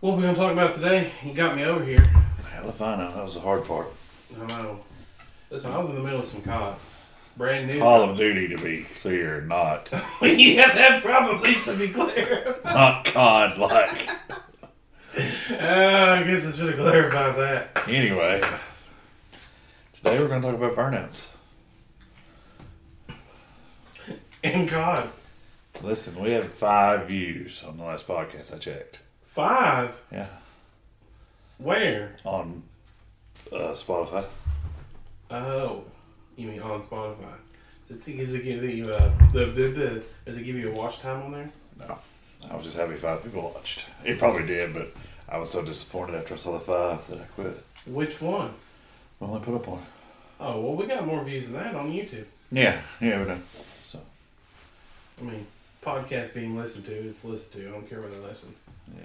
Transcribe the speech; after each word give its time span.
What 0.00 0.16
we're 0.16 0.22
gonna 0.22 0.36
talk 0.36 0.52
about 0.52 0.76
today? 0.76 1.10
You 1.24 1.34
got 1.34 1.56
me 1.56 1.64
over 1.64 1.84
here. 1.84 1.98
Hell 2.52 2.68
if 2.68 2.80
I 2.80 2.96
know. 2.96 3.10
That 3.10 3.24
was 3.24 3.34
the 3.34 3.40
hard 3.40 3.64
part. 3.64 3.88
I 4.40 4.46
know. 4.46 4.78
Listen, 5.50 5.72
I 5.72 5.78
was 5.78 5.88
in 5.88 5.96
the 5.96 6.02
middle 6.02 6.20
of 6.20 6.26
some 6.26 6.40
COD. 6.42 6.76
Brand 7.36 7.68
new. 7.68 7.80
Call 7.80 8.08
of 8.08 8.16
Duty, 8.16 8.46
to 8.54 8.62
be 8.62 8.84
clear, 9.00 9.40
not 9.40 9.90
yeah, 10.22 10.72
that 10.72 11.02
probably 11.02 11.54
should 11.54 11.80
be 11.80 11.88
clear. 11.88 12.60
not 12.64 13.06
COD 13.06 13.58
like. 13.58 14.08
Uh, 15.18 15.56
I 15.58 16.22
guess 16.24 16.46
I 16.46 16.52
should 16.52 16.68
have 16.68 16.76
clarified 16.76 17.36
that. 17.36 17.88
Anyway, 17.88 18.40
today 19.94 20.20
we're 20.20 20.28
going 20.28 20.42
to 20.42 20.52
talk 20.52 20.56
about 20.56 20.76
burnouts. 20.76 21.26
And 24.44 24.68
COD. 24.68 25.08
Listen, 25.82 26.20
we 26.22 26.30
had 26.30 26.52
five 26.52 27.08
views 27.08 27.64
on 27.64 27.78
the 27.78 27.84
last 27.84 28.06
podcast 28.06 28.54
I 28.54 28.58
checked. 28.58 29.00
Five? 29.28 29.94
Yeah, 30.10 30.26
Where? 31.58 32.16
on 32.24 32.62
uh, 33.52 33.72
Spotify. 33.74 34.24
Oh. 35.30 35.84
You 36.36 36.48
mean 36.48 36.60
on 36.60 36.82
Spotify. 36.82 37.34
Does 37.88 38.06
it, 38.08 38.16
does 38.16 38.34
it 38.34 38.44
give 38.44 38.62
you 38.62 38.84
uh, 38.92 39.10
the, 39.32 39.46
the, 39.46 39.62
the, 39.68 40.04
does 40.24 40.36
it 40.38 40.44
give 40.44 40.56
you 40.56 40.70
a 40.70 40.74
watch 40.74 41.00
time 41.00 41.22
on 41.22 41.32
there? 41.32 41.50
No, 41.78 41.98
I 42.50 42.54
was 42.54 42.64
just 42.64 42.76
happy 42.76 42.94
five 42.94 43.24
people 43.24 43.42
watched. 43.54 43.86
It 44.04 44.18
probably 44.18 44.46
did, 44.46 44.72
but 44.74 44.92
I 45.28 45.38
was 45.38 45.50
so 45.50 45.62
disappointed 45.62 46.14
after 46.14 46.34
I 46.34 46.36
saw 46.36 46.52
the 46.52 46.60
five 46.60 47.06
that 47.08 47.18
I 47.20 47.24
quit. 47.24 47.64
Which 47.86 48.20
one? 48.20 48.52
Well, 49.18 49.34
I 49.34 49.38
put 49.40 49.54
up 49.54 49.66
one. 49.66 49.82
Oh, 50.38 50.60
well, 50.60 50.74
we 50.76 50.86
got 50.86 51.04
more 51.06 51.24
views 51.24 51.44
than 51.46 51.54
that 51.54 51.74
on 51.74 51.90
YouTube. 51.92 52.26
Yeah, 52.52 52.80
yeah, 53.00 53.18
we 53.20 53.26
done. 53.26 53.42
So, 53.86 53.98
I 55.20 55.24
mean, 55.24 55.46
podcast 55.82 56.34
being 56.34 56.56
listened 56.56 56.84
to, 56.86 56.92
it's 56.92 57.24
listened 57.24 57.52
to. 57.54 57.68
I 57.68 57.72
don't 57.72 57.88
care 57.88 58.00
where 58.00 58.10
they 58.10 58.18
listen. 58.18 58.54
yeah, 58.96 59.02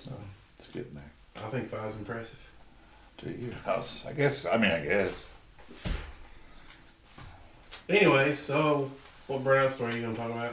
So, 0.00 0.12
it's 0.58 0.66
getting 0.68 0.94
there. 0.94 1.44
I 1.44 1.50
think 1.50 1.68
five's 1.68 1.96
impressive. 1.96 2.38
Do 3.18 3.30
you? 3.30 3.52
I, 3.66 3.76
was, 3.76 4.04
I 4.08 4.12
guess. 4.12 4.46
I 4.46 4.56
mean, 4.56 4.70
I 4.70 4.84
guess. 4.84 5.26
Anyway, 7.88 8.34
so 8.34 8.90
what 9.26 9.42
burnout 9.44 9.70
story 9.70 9.92
are 9.92 9.96
you 9.96 10.02
gonna 10.02 10.16
talk 10.16 10.30
about? 10.30 10.52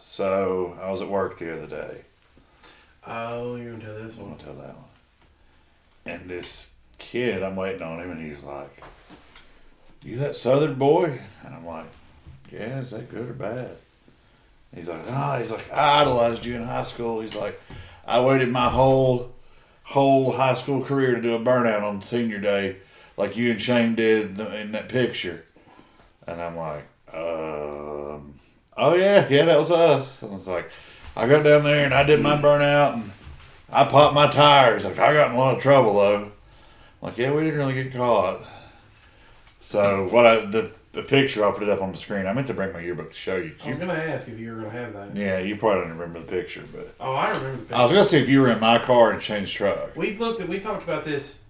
So 0.00 0.78
I 0.82 0.90
was 0.90 1.00
at 1.02 1.08
work 1.08 1.38
the 1.38 1.56
other 1.56 1.66
day. 1.66 2.02
Oh, 3.06 3.56
you're 3.56 3.72
gonna 3.72 3.84
tell 3.84 3.94
this 4.02 4.16
I 4.16 4.20
one. 4.20 4.30
gonna 4.32 4.42
tell 4.42 4.54
that 4.54 4.74
one. 4.76 4.84
And 6.04 6.28
this 6.28 6.74
kid, 6.98 7.42
I'm 7.42 7.56
waiting 7.56 7.82
on 7.82 8.00
him, 8.00 8.10
and 8.10 8.20
he's 8.20 8.42
like, 8.42 8.82
"You 10.04 10.18
that 10.18 10.36
Southern 10.36 10.74
boy?" 10.74 11.20
And 11.44 11.54
I'm 11.54 11.66
like, 11.66 11.86
"Yeah, 12.52 12.80
is 12.80 12.90
that 12.90 13.10
good 13.10 13.30
or 13.30 13.34
bad?" 13.34 13.76
He's 14.74 14.88
like, 14.88 15.04
"Ah," 15.08 15.38
he's 15.38 15.50
like, 15.50 15.72
"I 15.72 16.02
idolized 16.02 16.44
you 16.44 16.54
in 16.54 16.64
high 16.64 16.84
school." 16.84 17.20
He's 17.20 17.34
like, 17.34 17.60
"I 18.06 18.20
waited 18.20 18.50
my 18.50 18.68
whole 18.68 19.32
whole 19.84 20.32
high 20.32 20.54
school 20.54 20.82
career 20.84 21.14
to 21.16 21.22
do 21.22 21.34
a 21.34 21.40
burnout 21.40 21.82
on 21.82 22.02
senior 22.02 22.38
day, 22.38 22.76
like 23.16 23.36
you 23.36 23.50
and 23.50 23.60
Shane 23.60 23.94
did 23.94 24.38
in 24.38 24.46
in 24.52 24.72
that 24.72 24.88
picture." 24.88 25.44
And 26.26 26.40
I'm 26.40 26.56
like, 26.56 26.84
um, 27.12 28.38
"Oh 28.76 28.94
yeah, 28.94 29.26
yeah, 29.28 29.44
that 29.46 29.58
was 29.58 29.70
us." 29.70 30.22
And 30.22 30.34
it's 30.34 30.46
like, 30.46 30.70
I 31.16 31.28
got 31.28 31.42
down 31.42 31.64
there 31.64 31.84
and 31.84 31.92
I 31.92 32.04
did 32.04 32.20
my 32.20 32.36
burnout 32.36 32.94
and 32.94 33.12
I 33.70 33.84
popped 33.84 34.14
my 34.14 34.30
tires. 34.30 34.84
Like 34.84 34.98
I 34.98 35.12
got 35.12 35.30
in 35.30 35.36
a 35.36 35.38
lot 35.38 35.56
of 35.56 35.62
trouble 35.62 35.94
though. 35.94 36.32
Like 37.02 37.18
yeah, 37.18 37.32
we 37.32 37.44
didn't 37.44 37.58
really 37.58 37.74
get 37.74 37.92
caught. 37.92 38.42
So 39.60 40.08
what 40.08 40.26
I 40.26 40.46
the, 40.46 40.70
the 40.92 41.02
picture 41.02 41.44
I'll 41.44 41.52
put 41.52 41.62
it 41.62 41.68
up 41.70 41.80
on 41.80 41.90
the 41.92 41.96
screen. 41.98 42.26
I 42.26 42.32
meant 42.34 42.46
to 42.48 42.54
bring 42.54 42.72
my 42.72 42.80
yearbook 42.80 43.10
to 43.10 43.16
show 43.16 43.36
you. 43.36 43.52
I 43.64 43.68
was 43.68 43.78
You- 43.78 43.86
gonna 43.86 43.98
ask 43.98 44.28
if 44.28 44.38
you 44.38 44.50
were 44.54 44.58
gonna 44.62 44.70
have 44.70 44.92
that. 44.92 45.16
yeah, 45.16 45.38
you 45.38 45.56
probably 45.56 45.80
don't 45.82 45.98
remember 45.98 46.20
the 46.20 46.26
picture, 46.26 46.62
but 46.72 46.94
Oh, 47.00 47.12
I 47.12 47.30
remember. 47.30 47.64
The 47.64 47.76
I 47.76 47.82
was 47.82 47.90
gonna 47.92 48.04
see 48.04 48.18
if 48.18 48.28
you 48.28 48.42
were 48.42 48.50
in 48.50 48.60
my 48.60 48.78
car 48.78 49.12
and 49.12 49.20
changed 49.20 49.56
truck. 49.56 49.96
We 49.96 50.16
looked 50.16 50.40
at. 50.42 50.48
We 50.48 50.60
talked 50.60 50.84
about 50.84 51.04
this 51.04 51.42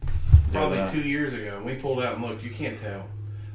probably 0.53 0.79
Yeah. 0.79 0.91
two 0.91 1.01
years 1.01 1.35
ago. 1.35 1.57
and 1.57 1.65
We 1.67 1.75
pulled 1.75 2.03
out 2.03 2.15
and 2.17 2.25
looked. 2.25 2.45
You 2.45 2.51
can't 2.51 2.81
tell. 2.81 3.07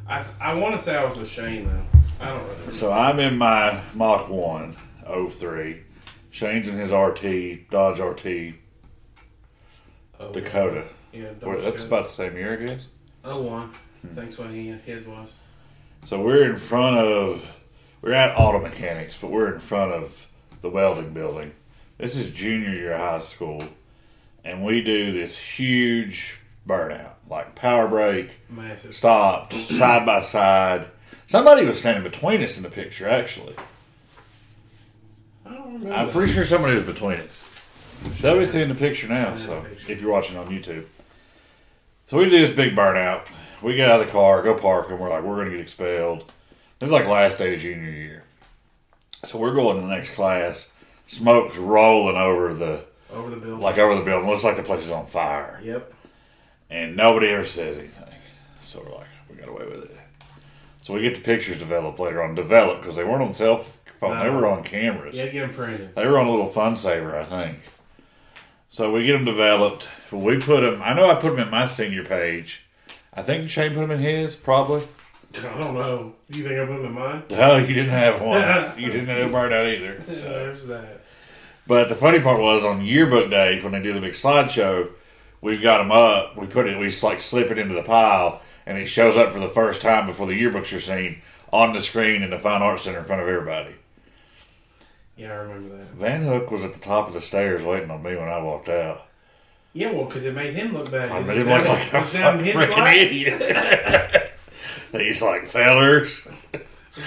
I 0.10 0.24
I 0.42 0.54
want 0.56 0.78
to 0.78 0.84
say 0.84 0.96
I 0.96 1.06
was 1.06 1.18
with 1.18 1.30
Shane 1.30 1.66
though. 1.68 2.26
I 2.26 2.30
don't 2.34 2.44
remember. 2.50 2.72
So 2.72 2.92
I'm 2.92 3.20
in 3.20 3.38
my 3.38 3.80
Mach 3.94 4.30
1 4.30 4.76
03. 5.06 5.84
Shane's 6.32 6.68
in 6.68 6.76
his 6.76 6.92
RT, 6.92 7.70
Dodge 7.70 8.00
RT, 8.00 8.56
Oh, 10.20 10.32
Dakota. 10.34 10.86
Yeah, 11.14 11.30
Well, 11.42 11.56
Dodge 11.56 11.64
that's 11.64 11.84
about 11.86 12.06
the 12.06 12.12
same 12.12 12.36
year, 12.36 12.54
I 12.54 12.66
guess. 12.66 12.90
Oh 13.24 13.42
one. 13.42 13.72
Hmm. 14.02 14.16
Thanks 14.16 14.38
what 14.38 14.50
he 14.50 14.68
his 14.86 15.06
was. 15.06 15.30
So 16.04 16.22
we're 16.22 16.50
in 16.50 16.56
front 16.56 16.98
of, 16.98 17.46
we're 18.02 18.14
at 18.14 18.38
Auto 18.38 18.60
Mechanics, 18.60 19.18
but 19.18 19.30
we're 19.32 19.54
in 19.54 19.60
front 19.60 19.92
of 19.92 20.28
the 20.62 20.70
welding 20.70 21.14
building. 21.14 21.54
This 21.98 22.16
is 22.16 22.30
junior 22.30 22.70
year 22.70 22.94
of 22.94 23.00
high 23.00 23.20
school, 23.22 23.64
and 24.46 24.64
we 24.64 24.82
do 24.84 25.12
this 25.12 25.38
huge 25.38 26.40
burnout, 26.68 27.14
like 27.30 27.56
power 27.56 27.88
brake, 27.88 28.40
Massive. 28.50 28.96
stopped, 28.96 29.54
side 29.54 30.06
by 30.06 30.22
side. 30.22 30.88
Somebody 31.26 31.66
was 31.66 31.80
standing 31.80 32.04
between 32.04 32.42
us 32.42 32.56
in 32.58 32.64
the 32.64 32.70
picture, 32.70 33.08
actually. 33.10 33.56
I 35.46 35.54
don't 35.56 35.74
remember. 35.74 35.94
I'm 35.94 36.10
pretty 36.10 36.32
sure 36.32 36.46
somebody 36.46 36.76
was 36.76 36.84
between 36.84 37.18
us. 37.20 37.44
Be 38.22 38.46
seeing 38.46 38.70
the 38.70 38.76
picture 38.76 39.08
now, 39.08 39.36
so 39.36 39.66
if 39.88 40.02
you're 40.02 40.12
watching 40.12 40.38
on 40.38 40.48
YouTube. 40.48 40.86
So 42.10 42.18
we 42.18 42.26
do 42.26 42.32
this 42.32 42.56
big 42.56 42.76
burnout. 42.76 43.28
We 43.62 43.76
get 43.76 43.90
out 43.90 44.00
of 44.00 44.06
the 44.06 44.12
car, 44.12 44.42
go 44.44 44.54
park, 44.54 44.90
and 44.90 45.00
we're 45.00 45.10
like, 45.10 45.24
we're 45.24 45.36
going 45.36 45.50
to 45.50 45.52
get 45.52 45.62
expelled. 45.62 46.32
This 46.80 46.88
is 46.88 46.94
like 46.94 47.08
last 47.08 47.38
day 47.38 47.56
of 47.56 47.62
junior 47.62 47.90
year. 47.90 48.24
So 49.26 49.40
we're 49.40 49.56
going 49.56 49.78
to 49.78 49.82
the 49.82 49.88
next 49.88 50.12
class. 50.12 50.72
Smoke's 51.08 51.58
rolling 51.58 52.18
over 52.18 52.54
the, 52.54 52.86
over 53.12 53.30
the 53.30 53.38
building. 53.38 53.60
like 53.60 53.78
over 53.78 53.96
the 53.96 54.04
building. 54.04 54.30
Looks 54.30 54.44
like 54.44 54.58
the 54.58 54.64
place 54.64 54.86
is 54.86 54.92
on 54.92 55.08
fire. 55.08 55.60
Yep. 55.64 55.94
And 56.70 56.96
nobody 56.96 57.30
ever 57.30 57.46
says 57.46 57.78
anything. 57.78 58.14
So 58.62 58.84
we're 58.84 58.96
like, 58.96 59.08
we 59.30 59.36
got 59.38 59.50
away 59.50 59.66
with 59.66 59.86
it. 59.86 59.98
So 60.82 60.94
we 60.94 61.02
get 61.02 61.16
the 61.16 61.22
pictures 61.22 61.58
developed 61.58 62.00
later 62.00 62.22
on. 62.22 62.36
Developed 62.36 62.82
because 62.82 62.96
they 62.96 63.04
weren't 63.04 63.24
on 63.24 63.34
cell 63.34 63.58
phone, 63.58 64.20
they 64.20 64.30
were 64.30 64.46
on 64.48 64.64
cameras. 64.64 65.16
Yeah, 65.16 65.26
get 65.26 65.44
him 65.44 65.54
printed. 65.54 65.96
They 65.96 66.06
were 66.06 66.20
on 66.20 66.28
a 66.28 66.30
little 66.32 66.46
fun 66.46 66.78
saver, 66.78 67.18
I 67.18 67.24
think. 67.24 67.60
So 68.70 68.92
we 68.92 69.04
get 69.06 69.14
them 69.14 69.26
developed. 69.26 69.88
We 70.12 70.38
put 70.40 70.62
them. 70.62 70.82
I 70.84 70.94
know 70.94 71.10
I 71.10 71.16
put 71.16 71.32
them 71.32 71.40
in 71.40 71.50
my 71.50 71.68
senior 71.68 72.04
page. 72.06 72.67
I 73.18 73.24
think 73.24 73.50
Shane 73.50 73.74
put 73.74 73.82
them 73.82 73.90
in 73.90 74.00
his, 74.00 74.36
probably. 74.36 74.86
I 75.40 75.60
don't 75.60 75.74
know. 75.74 76.14
Do 76.30 76.38
you 76.38 76.44
think 76.48 76.60
I 76.60 76.66
put 76.68 76.80
him 76.80 76.86
in 76.86 76.92
mine? 76.94 77.24
Oh, 77.32 77.58
you 77.58 77.74
didn't 77.74 77.90
have 77.90 78.22
one. 78.22 78.40
you 78.80 78.92
didn't 78.92 79.08
have 79.08 79.34
out 79.34 79.66
either. 79.66 80.02
So. 80.06 80.14
There's 80.14 80.68
that. 80.68 81.02
But 81.66 81.90
the 81.90 81.96
funny 81.96 82.20
part 82.20 82.40
was 82.40 82.64
on 82.64 82.86
yearbook 82.86 83.32
day 83.32 83.60
when 83.62 83.74
they 83.74 83.82
do 83.82 83.92
the 83.92 84.00
big 84.00 84.14
slideshow, 84.14 84.92
we've 85.42 85.62
got 85.62 85.80
them 85.80 85.92
up. 85.92 86.38
We 86.38 86.46
put 86.46 86.68
it. 86.68 86.80
We 86.80 86.86
just 86.86 87.04
like 87.04 87.20
slip 87.20 87.50
it 87.50 87.58
into 87.58 87.74
the 87.74 87.82
pile, 87.82 88.42
and 88.68 88.78
it 88.78 88.86
shows 88.86 89.18
up 89.18 89.34
for 89.34 89.40
the 89.40 89.50
first 89.50 89.82
time 89.82 90.06
before 90.06 90.28
the 90.28 90.40
yearbooks 90.40 90.76
are 90.76 90.80
seen 90.80 91.22
on 91.52 91.74
the 91.74 91.82
screen 91.82 92.22
in 92.22 92.30
the 92.30 92.38
Fine 92.38 92.62
Arts 92.62 92.84
Center 92.84 93.00
in 93.00 93.06
front 93.06 93.24
of 93.24 93.28
everybody. 93.28 93.76
Yeah, 95.18 95.32
I 95.32 95.38
remember 95.38 95.76
that. 95.76 95.88
Van 95.88 96.22
Hook 96.22 96.52
was 96.52 96.64
at 96.64 96.74
the 96.74 96.80
top 96.80 97.08
of 97.08 97.16
the 97.16 97.22
stairs 97.22 97.64
waiting 97.64 97.90
on 97.90 98.04
me 98.04 98.16
when 98.16 98.30
I 98.30 98.40
walked 98.40 98.70
out. 98.70 99.07
Yeah, 99.74 99.92
well, 99.92 100.06
because 100.06 100.26
it 100.26 100.34
made 100.34 100.54
him 100.56 100.74
look 100.74 100.90
bad. 100.92 101.12
I 101.12 101.22
made 101.22 101.38
him 101.38 101.48
look 101.50 101.68
like 101.68 101.94
a 101.94 102.00
it's 102.00 102.14
down 102.14 102.40
in 102.40 102.46
his 102.46 102.56
freaking 102.56 102.94
idiot. 102.96 104.34
He's 104.92 105.22
like, 105.22 105.46
fellers. 105.48 106.28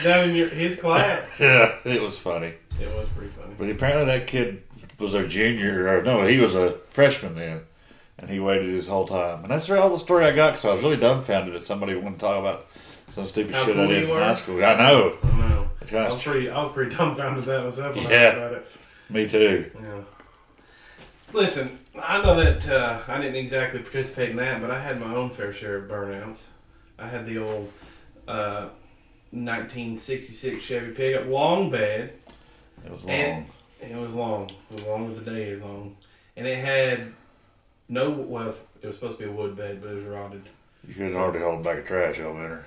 Down 0.05 0.31
in 0.31 0.37
your, 0.37 0.49
his 0.49 0.77
class. 0.79 1.23
Yeah, 1.41 1.75
it 1.85 2.01
was 2.01 2.19
funny. 2.19 2.55
It 2.81 2.95
was 2.95 3.09
pretty 3.09 3.33
funny. 3.33 3.55
But 3.59 3.71
apparently 3.71 4.05
that 4.07 4.27
kid 4.29 4.63
was 4.99 5.15
a 5.15 5.27
junior, 5.27 5.89
or 5.99 6.03
no, 6.03 6.25
he 6.27 6.39
was 6.39 6.55
a 6.55 6.73
freshman 6.91 7.35
then, 7.35 7.63
and 8.19 8.31
he 8.31 8.39
waited 8.39 8.69
his 8.69 8.87
whole 8.87 9.07
time. 9.09 9.43
And 9.43 9.51
that's 9.51 9.69
all 9.71 9.91
the 9.91 9.99
story 9.99 10.27
I 10.27 10.33
got 10.33 10.53
because 10.53 10.65
I 10.67 10.73
was 10.73 10.83
really 10.83 10.97
dumbfounded 10.99 11.55
that 11.55 11.63
somebody 11.63 11.95
wanted 11.97 12.21
to 12.21 12.21
talk 12.21 12.39
about 12.39 12.67
some 13.09 13.27
stupid 13.27 13.55
How 13.55 13.65
shit 13.65 13.77
I 13.77 13.87
did 13.87 14.05
in 14.05 14.11
were? 14.11 14.21
high 14.21 14.35
school. 14.35 14.65
I 14.65 14.75
know. 14.77 15.17
I 15.25 15.37
know. 15.49 15.71
I 15.93 16.05
was 16.05 16.23
pretty. 16.23 16.49
I 16.51 16.63
was 16.63 16.73
pretty 16.73 16.95
dumbfounded 16.95 17.45
that 17.47 17.65
myself 17.65 17.97
when 17.97 18.05
Yeah. 18.09 18.31
heard 18.31 18.37
about 18.39 18.53
it. 18.53 18.67
Me 19.09 19.29
too. 19.29 19.71
Yeah. 19.83 20.01
Listen, 21.33 21.80
I 22.03 22.23
know 22.23 22.43
that 22.43 22.69
uh, 22.69 23.01
I 23.09 23.21
didn't 23.21 23.37
exactly 23.37 23.81
participate 23.81 24.31
in 24.31 24.37
that, 24.37 24.61
but 24.61 24.71
I 24.71 24.81
had 24.81 25.01
my 25.01 25.15
own 25.15 25.31
fair 25.31 25.53
share 25.53 25.77
of 25.77 25.85
burnouts. 25.89 26.45
I 26.99 27.09
had 27.09 27.27
the 27.27 27.39
old 27.39 27.73
uh, 28.29 28.69
1966 29.31 30.63
Chevy 30.63 30.93
pickup, 30.93 31.27
long 31.27 31.71
bed. 31.71 32.13
It 32.85 32.91
was 32.91 33.05
long. 33.05 33.47
And 33.83 33.93
it 33.93 33.97
was 33.97 34.15
long, 34.15 34.51
as 34.75 34.83
long 34.83 35.11
as 35.11 35.23
the 35.23 35.31
day 35.31 35.51
is 35.51 35.63
long, 35.63 35.97
and 36.37 36.47
it 36.47 36.59
had 36.59 37.13
no 37.89 38.11
well. 38.11 38.55
It 38.83 38.87
was 38.87 38.97
supposed 38.97 39.19
to 39.19 39.25
be 39.25 39.31
a 39.31 39.33
wood 39.33 39.57
bed, 39.57 39.81
but 39.81 39.91
it 39.91 39.97
was 39.97 40.05
rotted. 40.05 40.43
you 40.87 40.95
could 40.95 41.15
hardly 41.15 41.41
hold 41.41 41.63
back 41.63 41.79
a 41.79 41.83
trash 41.83 42.19
elevator. 42.19 42.65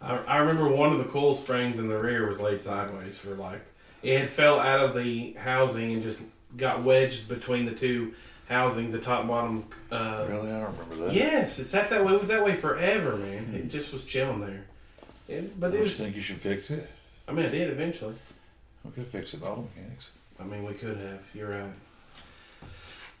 I, 0.00 0.16
I 0.18 0.36
remember 0.38 0.68
one 0.68 0.92
of 0.92 0.98
the 0.98 1.04
coil 1.04 1.34
springs 1.34 1.78
in 1.78 1.88
the 1.88 1.98
rear 1.98 2.26
was 2.26 2.40
laid 2.40 2.62
sideways 2.62 3.18
for 3.18 3.34
like 3.34 3.62
it 4.02 4.18
had 4.18 4.28
fell 4.28 4.58
out 4.58 4.80
of 4.80 4.96
the 4.96 5.32
housing 5.34 5.92
and 5.92 6.02
just 6.02 6.20
got 6.56 6.82
wedged 6.82 7.28
between 7.28 7.64
the 7.64 7.72
two 7.72 8.14
housings, 8.52 8.92
the 8.92 9.00
top 9.00 9.20
and 9.20 9.28
bottom. 9.28 9.64
Uh, 9.90 10.24
Really, 10.28 10.50
I 10.52 10.60
don't 10.60 10.76
remember 10.78 11.06
that. 11.06 11.14
yes, 11.14 11.58
it's 11.58 11.72
that 11.72 11.90
that 11.90 12.04
way. 12.04 12.14
It 12.14 12.20
was 12.20 12.28
that 12.28 12.44
way 12.44 12.54
forever, 12.56 13.16
man. 13.16 13.54
It 13.54 13.68
just 13.68 13.92
was 13.92 14.04
chilling 14.04 14.40
there. 14.40 14.64
It, 15.28 15.58
but 15.58 15.68
Don't 15.68 15.74
it 15.74 15.78
you 15.78 15.82
was. 15.84 15.98
think 15.98 16.14
you 16.16 16.22
should 16.22 16.40
fix 16.40 16.70
it? 16.70 16.88
I 17.26 17.32
mean, 17.32 17.46
I 17.46 17.48
did 17.48 17.70
eventually. 17.70 18.14
We 18.84 18.90
could 18.92 19.06
fix 19.06 19.34
it. 19.34 19.42
Auto 19.42 19.62
mechanics. 19.62 20.10
I 20.40 20.44
mean, 20.44 20.64
we 20.64 20.74
could 20.74 20.96
have. 20.96 21.20
You're 21.34 21.50
right. 21.50 21.70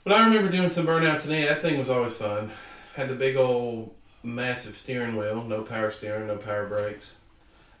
But 0.04 0.14
I 0.14 0.26
remember 0.26 0.50
doing 0.50 0.68
some 0.70 0.86
burnouts 0.86 1.24
in 1.26 1.32
it. 1.32 1.48
That 1.48 1.62
thing 1.62 1.78
was 1.78 1.88
always 1.88 2.14
fun. 2.14 2.50
Had 2.94 3.08
the 3.08 3.14
big 3.14 3.36
old 3.36 3.94
massive 4.24 4.76
steering 4.76 5.16
wheel, 5.16 5.44
no 5.44 5.62
power 5.62 5.90
steering, 5.90 6.26
no 6.26 6.36
power 6.36 6.66
brakes. 6.66 7.14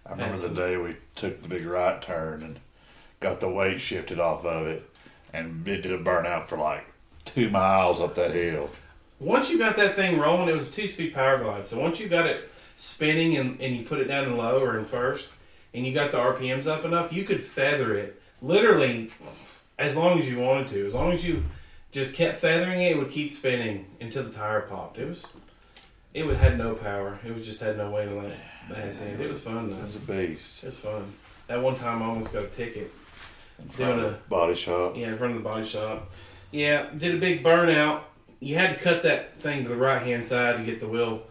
I 0.06 0.12
remember 0.12 0.36
the 0.36 0.48
day 0.54 0.76
we 0.76 0.96
took 1.14 1.38
the 1.40 1.48
big 1.48 1.64
right 1.66 2.00
turn 2.00 2.42
and 2.42 2.60
got 3.20 3.40
the 3.40 3.48
weight 3.48 3.80
shifted 3.80 4.18
off 4.18 4.44
of 4.44 4.66
it, 4.66 4.88
and 5.32 5.66
it 5.66 5.82
did 5.82 5.92
a 5.92 5.98
burnout 5.98 6.46
for 6.46 6.56
like 6.58 6.84
two 7.24 7.50
miles 7.50 8.00
up 8.00 8.14
that 8.14 8.32
hill. 8.32 8.70
Once 9.18 9.50
you 9.50 9.58
got 9.58 9.76
that 9.76 9.94
thing 9.94 10.18
rolling, 10.18 10.48
it 10.48 10.56
was 10.56 10.68
a 10.68 10.70
two-speed 10.70 11.14
Powerglide. 11.14 11.64
So 11.64 11.78
once 11.78 12.00
you 12.00 12.08
got 12.08 12.26
it 12.26 12.42
spinning 12.76 13.36
and, 13.36 13.60
and 13.60 13.76
you 13.76 13.84
put 13.84 14.00
it 14.00 14.04
down 14.04 14.24
in 14.24 14.36
low 14.36 14.60
or 14.60 14.78
in 14.78 14.84
first, 14.84 15.28
and 15.74 15.86
you 15.86 15.94
got 15.94 16.10
the 16.10 16.18
RPMs 16.18 16.66
up 16.66 16.84
enough, 16.84 17.12
you 17.12 17.24
could 17.24 17.42
feather 17.42 17.94
it 17.94 18.20
literally 18.40 19.10
as 19.78 19.96
long 19.96 20.18
as 20.18 20.28
you 20.28 20.38
wanted 20.38 20.68
to. 20.68 20.86
As 20.86 20.94
long 20.94 21.12
as 21.12 21.24
you 21.24 21.44
just 21.92 22.14
kept 22.14 22.40
feathering 22.40 22.80
it, 22.80 22.92
it 22.92 22.98
would 22.98 23.10
keep 23.10 23.32
spinning 23.32 23.86
until 24.00 24.24
the 24.24 24.30
tire 24.30 24.62
popped. 24.62 24.98
It 24.98 25.08
was, 25.08 25.26
it 26.14 26.26
was, 26.26 26.36
had 26.38 26.58
no 26.58 26.74
power. 26.74 27.18
It 27.24 27.34
was 27.34 27.46
just 27.46 27.60
had 27.60 27.76
no 27.78 27.90
way 27.90 28.06
to 28.06 28.32
ass 28.76 29.00
in. 29.00 29.20
It 29.20 29.30
was 29.30 29.42
fun 29.42 29.70
though. 29.70 29.76
It 29.76 29.84
was 29.84 29.96
a 29.96 30.00
beast. 30.00 30.64
It 30.64 30.66
was 30.66 30.78
fun. 30.78 31.12
That 31.46 31.62
one 31.62 31.76
time 31.76 32.02
I 32.02 32.06
almost 32.06 32.32
got 32.32 32.44
a 32.44 32.48
ticket. 32.48 32.92
In 33.58 33.68
front 33.68 33.96
Doing 33.96 34.04
of 34.06 34.12
the 34.12 34.18
body 34.28 34.54
shop. 34.54 34.96
Yeah, 34.96 35.08
in 35.08 35.18
front 35.18 35.36
of 35.36 35.42
the 35.42 35.48
body 35.48 35.64
shop. 35.64 36.10
Yeah, 36.52 36.90
did 36.96 37.14
a 37.14 37.18
big 37.18 37.42
burnout. 37.42 38.02
You 38.38 38.56
had 38.56 38.76
to 38.76 38.82
cut 38.82 39.02
that 39.04 39.40
thing 39.40 39.64
to 39.64 39.68
the 39.70 39.76
right 39.76 40.02
hand 40.02 40.26
side 40.26 40.58
to 40.58 40.64
get 40.64 40.80
the 40.80 40.88
wheel 40.88 41.22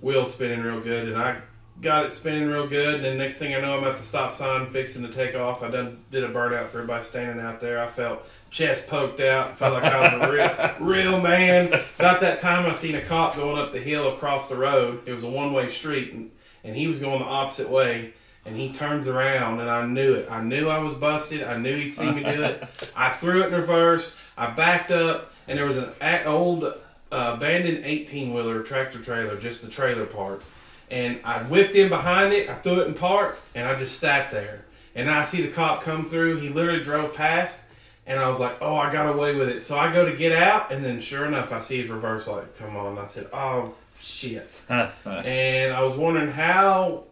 wheel 0.00 0.26
spinning 0.26 0.62
real 0.62 0.80
good, 0.80 1.08
and 1.08 1.16
I 1.16 1.40
got 1.80 2.06
it 2.06 2.12
spinning 2.12 2.48
real 2.48 2.66
good. 2.66 2.96
And 2.96 3.04
then 3.04 3.18
next 3.18 3.38
thing 3.38 3.54
I 3.54 3.60
know, 3.60 3.78
I'm 3.78 3.84
at 3.84 3.98
the 3.98 4.04
stop 4.04 4.34
sign 4.34 4.70
fixing 4.70 5.02
to 5.02 5.12
take 5.12 5.34
off. 5.34 5.62
I 5.62 5.70
done 5.70 6.04
did 6.10 6.24
a 6.24 6.28
burnout 6.28 6.68
for 6.68 6.78
everybody 6.78 7.04
standing 7.04 7.44
out 7.44 7.60
there. 7.60 7.82
I 7.82 7.88
felt 7.88 8.26
chest 8.50 8.86
poked 8.86 9.20
out. 9.20 9.58
Felt 9.58 9.74
like 9.74 9.84
I 9.84 10.16
was 10.16 10.28
a 10.28 10.32
real, 10.32 10.74
real 10.92 11.20
man. 11.20 11.68
About 11.98 12.20
that 12.20 12.40
time, 12.40 12.66
I 12.66 12.74
seen 12.74 12.94
a 12.94 13.02
cop 13.02 13.36
going 13.36 13.58
up 13.58 13.72
the 13.72 13.80
hill 13.80 14.14
across 14.14 14.48
the 14.48 14.56
road. 14.56 15.06
It 15.06 15.12
was 15.12 15.24
a 15.24 15.28
one 15.28 15.52
way 15.52 15.70
street, 15.70 16.12
and, 16.12 16.30
and 16.62 16.76
he 16.76 16.86
was 16.86 17.00
going 17.00 17.18
the 17.18 17.26
opposite 17.26 17.68
way. 17.68 18.14
And 18.46 18.56
he 18.56 18.72
turns 18.72 19.06
around, 19.06 19.60
and 19.60 19.70
I 19.70 19.86
knew 19.86 20.14
it. 20.14 20.30
I 20.30 20.42
knew 20.42 20.68
I 20.68 20.78
was 20.78 20.92
busted. 20.94 21.42
I 21.42 21.56
knew 21.56 21.76
he'd 21.76 21.90
see 21.90 22.10
me 22.10 22.22
do 22.22 22.42
it. 22.42 22.90
I 22.96 23.10
threw 23.10 23.42
it 23.42 23.46
in 23.46 23.52
reverse. 23.54 24.32
I 24.36 24.50
backed 24.50 24.90
up, 24.90 25.32
and 25.48 25.58
there 25.58 25.66
was 25.66 25.78
an 25.78 26.26
old 26.26 26.64
uh, 26.64 27.34
abandoned 27.36 27.84
18 27.84 28.34
wheeler 28.34 28.62
tractor 28.62 28.98
trailer, 28.98 29.38
just 29.38 29.62
the 29.62 29.68
trailer 29.68 30.04
part. 30.04 30.42
And 30.90 31.20
I 31.24 31.42
whipped 31.44 31.74
in 31.74 31.88
behind 31.88 32.32
it. 32.34 32.50
I 32.50 32.54
threw 32.54 32.80
it 32.80 32.88
in 32.88 32.94
park, 32.94 33.40
and 33.54 33.66
I 33.66 33.76
just 33.76 33.98
sat 33.98 34.30
there. 34.30 34.64
And 34.94 35.10
I 35.10 35.24
see 35.24 35.42
the 35.42 35.48
cop 35.48 35.82
come 35.82 36.04
through. 36.04 36.40
He 36.40 36.50
literally 36.50 36.82
drove 36.84 37.14
past, 37.14 37.62
and 38.06 38.20
I 38.20 38.28
was 38.28 38.38
like, 38.38 38.58
"Oh, 38.60 38.76
I 38.76 38.92
got 38.92 39.12
away 39.12 39.34
with 39.34 39.48
it." 39.48 39.60
So 39.60 39.76
I 39.78 39.92
go 39.92 40.08
to 40.08 40.16
get 40.16 40.32
out, 40.32 40.70
and 40.70 40.84
then 40.84 41.00
sure 41.00 41.24
enough, 41.24 41.50
I 41.50 41.60
see 41.60 41.80
his 41.80 41.90
reverse 41.90 42.28
light 42.28 42.54
come 42.56 42.76
on. 42.76 42.98
I 42.98 43.06
said, 43.06 43.28
"Oh 43.32 43.74
shit!" 44.00 44.48
and 44.68 45.72
I 45.72 45.82
was 45.82 45.96
wondering 45.96 46.30
how 46.30 47.04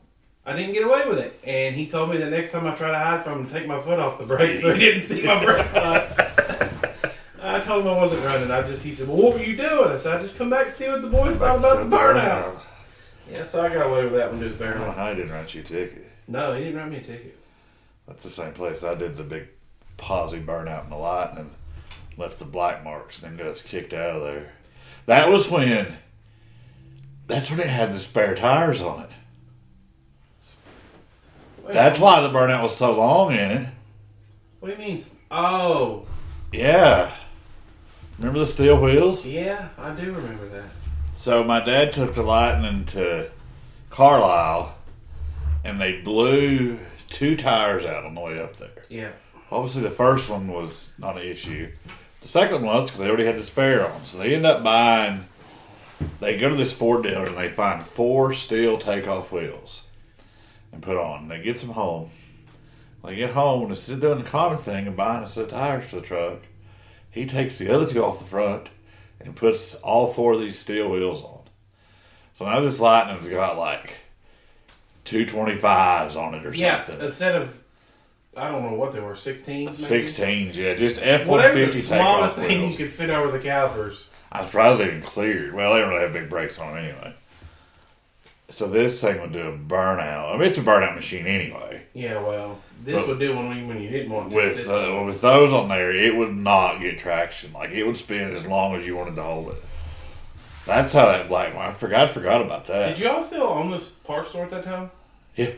I 0.44 0.54
didn't 0.56 0.72
get 0.74 0.84
away 0.84 1.06
with 1.08 1.18
it. 1.18 1.38
And 1.44 1.74
he 1.74 1.86
told 1.86 2.10
me 2.10 2.16
that 2.18 2.30
next 2.30 2.50
time 2.52 2.66
I 2.66 2.74
try 2.74 2.90
to 2.90 2.98
hide 2.98 3.24
from 3.24 3.44
him, 3.46 3.50
take 3.52 3.66
my 3.66 3.80
foot 3.80 3.98
off 4.00 4.18
the 4.18 4.24
brake 4.26 4.56
so 4.58 4.72
he 4.74 4.80
didn't 4.80 5.02
see 5.02 5.22
my 5.22 5.42
brake 5.44 5.72
lights. 5.72 6.18
I 7.40 7.60
told 7.60 7.84
him 7.84 7.92
I 7.92 7.96
wasn't 8.00 8.24
running. 8.24 8.50
I 8.50 8.62
just 8.62 8.82
he 8.82 8.92
said, 8.92 9.08
"Well, 9.08 9.16
what 9.18 9.34
were 9.34 9.42
you 9.42 9.56
doing?" 9.56 9.90
I 9.90 9.96
said, 9.96 10.16
"I 10.18 10.22
just 10.22 10.36
come 10.38 10.50
back 10.50 10.66
to 10.66 10.72
see 10.72 10.88
what 10.88 11.02
the 11.02 11.08
boys 11.08 11.36
thought 11.36 11.58
about 11.58 11.88
the 11.90 11.96
burnout." 11.96 12.56
Yeah, 13.30 13.44
so 13.44 13.62
I 13.62 13.68
got 13.68 13.86
away 13.86 14.04
with 14.04 14.14
that 14.14 14.30
one, 14.32 14.40
just 14.40 14.60
I 14.60 14.64
don't 14.70 14.78
know 14.78 14.84
barely. 14.86 14.96
how 14.96 15.08
he 15.10 15.16
didn't 15.16 15.32
write 15.32 15.54
you 15.54 15.60
a 15.60 15.64
ticket. 15.64 16.06
No, 16.28 16.54
he 16.54 16.64
didn't 16.64 16.76
write 16.78 16.90
me 16.90 16.96
a 16.98 17.00
ticket. 17.02 17.36
That's 18.06 18.22
the 18.24 18.30
same 18.30 18.52
place 18.52 18.82
I 18.84 18.94
did 18.94 19.16
the 19.16 19.22
big 19.22 19.48
posse 19.96 20.40
burnout 20.40 20.84
in 20.84 20.90
the 20.90 20.96
light 20.96 21.34
and 21.36 21.50
left 22.16 22.38
the 22.38 22.44
black 22.44 22.84
marks, 22.84 23.22
and 23.22 23.30
then 23.38 23.44
got 23.44 23.50
us 23.50 23.62
kicked 23.62 23.92
out 23.92 24.16
of 24.16 24.22
there. 24.22 24.52
That 25.06 25.28
was 25.30 25.48
when. 25.50 25.96
That's 27.26 27.50
when 27.50 27.60
it 27.60 27.66
had 27.68 27.92
the 27.92 27.98
spare 28.00 28.34
tires 28.34 28.82
on 28.82 29.02
it. 29.02 29.10
That's 31.68 32.00
why 32.00 32.20
the 32.20 32.28
burnout 32.28 32.62
was 32.62 32.76
so 32.76 32.96
long 32.96 33.32
in 33.32 33.50
it. 33.50 33.68
What 34.60 34.76
do 34.76 34.82
you 34.82 34.88
mean? 34.94 35.02
Oh, 35.30 36.04
Yeah. 36.52 37.10
Remember 38.18 38.40
the 38.40 38.46
steel 38.46 38.80
wheels? 38.80 39.26
yeah, 39.26 39.68
I 39.78 39.90
do 39.94 40.12
remember 40.12 40.48
that. 40.50 40.66
So 41.12 41.42
my 41.42 41.64
dad 41.64 41.92
took 41.92 42.14
the 42.14 42.22
Lightning 42.22 42.84
to 42.86 43.30
Carlisle, 43.90 44.76
and 45.64 45.80
they 45.80 46.00
blew 46.02 46.78
two 47.08 47.36
tires 47.36 47.84
out 47.84 48.04
on 48.04 48.14
the 48.14 48.20
way 48.20 48.40
up 48.40 48.56
there. 48.56 48.84
Yeah, 48.88 49.10
Obviously, 49.50 49.82
the 49.82 49.90
first 49.90 50.30
one 50.30 50.48
was 50.48 50.94
not 50.98 51.16
an 51.18 51.24
issue. 51.26 51.70
The 52.20 52.28
second 52.28 52.62
one 52.64 52.74
was 52.76 52.84
because 52.90 53.00
they 53.00 53.08
already 53.08 53.26
had 53.26 53.36
the 53.36 53.42
spare 53.42 53.86
on. 53.90 54.04
So 54.04 54.18
they 54.18 54.34
end 54.34 54.46
up 54.46 54.62
buying. 54.62 55.24
They 56.20 56.38
go 56.38 56.48
to 56.48 56.54
this 56.54 56.72
Ford 56.72 57.02
dealer 57.02 57.26
and 57.26 57.36
they 57.36 57.48
find 57.50 57.82
four 57.82 58.32
steel 58.32 58.78
takeoff 58.78 59.30
wheels 59.32 59.82
and 60.72 60.82
put 60.82 60.96
on. 60.96 61.28
They 61.28 61.42
get 61.42 61.60
some 61.60 61.70
home. 61.70 62.10
They 63.04 63.16
get 63.16 63.30
home, 63.30 63.62
and 63.62 63.70
instead 63.70 63.94
of 63.94 64.00
doing 64.00 64.22
the 64.22 64.30
common 64.30 64.58
thing 64.58 64.86
and 64.86 64.96
buying 64.96 65.24
a 65.24 65.26
set 65.26 65.44
of 65.44 65.50
tires 65.50 65.86
for 65.86 65.96
the 65.96 66.02
truck, 66.02 66.38
he 67.10 67.26
takes 67.26 67.58
the 67.58 67.72
other 67.74 67.86
two 67.86 68.02
off 68.04 68.18
the 68.18 68.24
front 68.24 68.70
and 69.20 69.36
puts 69.36 69.74
all 69.76 70.06
four 70.06 70.34
of 70.34 70.40
these 70.40 70.58
steel 70.58 70.88
wheels 70.88 71.22
on. 71.22 71.40
So 72.34 72.46
now 72.46 72.60
this 72.60 72.80
Lightning's 72.80 73.28
got 73.28 73.58
like 73.58 73.96
225s 75.04 76.16
on 76.16 76.34
it 76.34 76.46
or 76.46 76.54
yeah. 76.54 76.82
something. 76.82 77.06
Instead 77.06 77.42
of, 77.42 77.58
I 78.36 78.50
don't 78.50 78.62
know 78.62 78.74
what 78.74 78.92
they 78.92 79.00
were, 79.00 79.16
sixteen. 79.16 79.68
16s, 79.68 80.54
yeah, 80.54 80.74
just 80.74 81.00
F 81.02 81.26
Whatever 81.26 81.54
the 81.54 81.66
150 81.66 81.80
smallest 81.80 82.36
thing 82.36 82.70
you 82.70 82.76
could 82.76 82.90
fit 82.90 83.10
over 83.10 83.30
the 83.30 83.42
calipers. 83.42 84.10
I'm 84.30 84.44
surprised 84.44 84.80
they 84.80 84.86
even 84.86 85.02
cleared. 85.02 85.52
Well, 85.52 85.74
they 85.74 85.80
don't 85.80 85.90
really 85.90 86.02
have 86.02 86.12
big 86.12 86.30
brakes 86.30 86.58
on 86.58 86.74
them 86.74 86.84
anyway. 86.84 87.14
So 88.52 88.68
this 88.68 89.00
thing 89.00 89.18
would 89.22 89.32
do 89.32 89.40
a 89.48 89.56
burnout. 89.56 90.34
I 90.34 90.36
mean, 90.36 90.48
it's 90.48 90.58
a 90.58 90.62
burnout 90.62 90.94
machine 90.94 91.26
anyway. 91.26 91.84
Yeah, 91.94 92.20
well, 92.20 92.58
this 92.84 92.94
But- 92.94 93.08
would 93.08 93.18
do 93.18 93.34
one 93.34 93.48
when 93.48 93.58
you, 93.58 93.66
when 93.66 93.80
you 93.82 93.88
didn't 93.88 94.12
want 94.12 94.28
to. 94.30 94.36
With 94.36 94.68
uh, 94.68 95.02
with 95.06 95.22
those 95.22 95.54
on 95.54 95.68
there, 95.68 95.90
it 95.90 96.14
would 96.14 96.34
not 96.34 96.80
get 96.80 96.98
traction. 96.98 97.52
Like 97.54 97.70
it 97.70 97.84
would 97.84 97.96
spin 97.96 98.30
as 98.30 98.46
long 98.46 98.74
as 98.74 98.86
you 98.86 98.94
wanted 98.96 99.14
to 99.16 99.22
hold 99.22 99.48
it. 99.52 99.62
That's 100.66 100.92
how 100.92 101.06
that 101.06 101.28
black 101.28 101.54
one. 101.56 101.66
I 101.66 101.72
forgot 101.72 102.10
forgot 102.10 102.42
about 102.42 102.66
that. 102.66 102.90
Did 102.96 102.98
y'all 103.00 103.24
still 103.24 103.42
own 103.44 103.70
this 103.70 103.90
parts 103.90 104.28
store 104.28 104.44
at 104.44 104.50
that 104.50 104.64
time? 104.64 104.90
Yeah. 105.34 105.50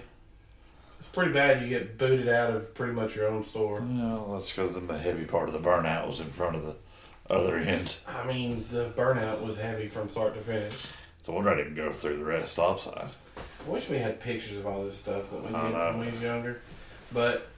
It's 1.00 1.08
pretty 1.08 1.32
bad. 1.32 1.62
You 1.62 1.68
get 1.68 1.98
booted 1.98 2.28
out 2.28 2.50
of 2.54 2.74
pretty 2.74 2.92
much 2.92 3.16
your 3.16 3.28
own 3.28 3.44
store. 3.44 3.80
No, 3.80 4.30
that's 4.32 4.50
because 4.50 4.80
the 4.80 4.98
heavy 4.98 5.24
part 5.24 5.48
of 5.48 5.52
the 5.52 5.58
burnout 5.68 6.06
was 6.06 6.20
in 6.20 6.28
front 6.30 6.54
of 6.56 6.62
the 6.64 6.76
other 7.28 7.56
end. 7.56 7.96
I 8.06 8.24
mean, 8.26 8.66
the 8.70 8.90
burnout 8.96 9.42
was 9.44 9.56
heavy 9.56 9.88
from 9.88 10.08
start 10.08 10.34
to 10.36 10.40
finish. 10.40 10.74
So 11.24 11.32
wonder 11.32 11.50
I 11.50 11.56
didn't 11.56 11.74
go 11.74 11.90
through 11.90 12.18
the 12.18 12.24
rest 12.24 12.52
stop 12.52 12.78
sign. 12.78 13.08
I 13.38 13.70
wish 13.70 13.88
we 13.88 13.96
had 13.96 14.20
pictures 14.20 14.58
of 14.58 14.66
all 14.66 14.84
this 14.84 14.94
stuff 14.96 15.30
that 15.30 15.40
we 15.40 15.46
did 15.46 15.54
when 15.54 16.00
we 16.00 16.10
was 16.12 16.20
younger. 16.20 16.60
But 17.12 17.48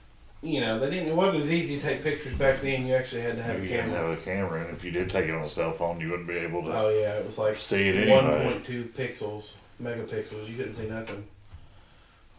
you 0.41 0.61
know, 0.61 0.79
they 0.79 0.89
didn't. 0.89 1.09
It 1.09 1.15
wasn't 1.15 1.43
as 1.43 1.51
easy 1.51 1.75
to 1.75 1.81
take 1.81 2.01
pictures 2.01 2.33
back 2.37 2.61
then. 2.61 2.87
You 2.87 2.95
actually 2.95 3.23
had 3.23 3.35
to 3.35 3.43
have 3.43 3.57
you 3.57 3.65
a 3.65 3.67
didn't 3.67 3.91
camera. 3.91 4.09
have 4.09 4.19
a 4.19 4.21
camera, 4.21 4.61
and 4.61 4.69
if 4.69 4.85
you 4.85 4.91
did 4.91 5.09
take 5.09 5.25
it 5.25 5.31
on 5.35 5.41
a 5.43 5.49
cell 5.49 5.73
phone, 5.73 5.99
you 5.99 6.09
wouldn't 6.11 6.29
be 6.29 6.37
able 6.37 6.63
to 6.63 6.73
Oh 6.73 6.89
yeah, 6.89 7.15
it 7.15 7.25
was 7.25 7.37
like 7.37 7.55
see 7.55 7.89
it 7.89 8.07
one 8.07 8.25
point 8.41 8.63
two 8.63 8.85
pixels, 8.95 9.51
megapixels. 9.83 10.47
You 10.47 10.55
couldn't 10.55 10.75
see 10.75 10.87
nothing. 10.87 11.27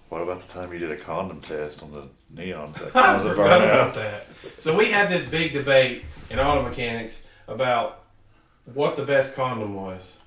What 0.09 0.23
about 0.23 0.41
the 0.41 0.51
time 0.51 0.73
you 0.73 0.79
did 0.79 0.91
a 0.91 0.97
condom 0.97 1.43
test 1.43 1.83
on 1.83 1.93
the 1.93 2.09
neon? 2.31 2.73
That 2.95 2.97
I 2.97 3.19
forgot 3.19 3.63
about 3.63 3.95
that. 3.97 4.27
So 4.57 4.75
we 4.75 4.91
had 4.91 5.11
this 5.11 5.27
big 5.27 5.53
debate 5.53 6.05
in 6.31 6.39
auto 6.39 6.63
mechanics 6.63 7.27
about 7.47 8.05
what 8.73 8.97
the 8.97 9.05
best 9.05 9.35
condom 9.35 9.75
was. 9.75 10.19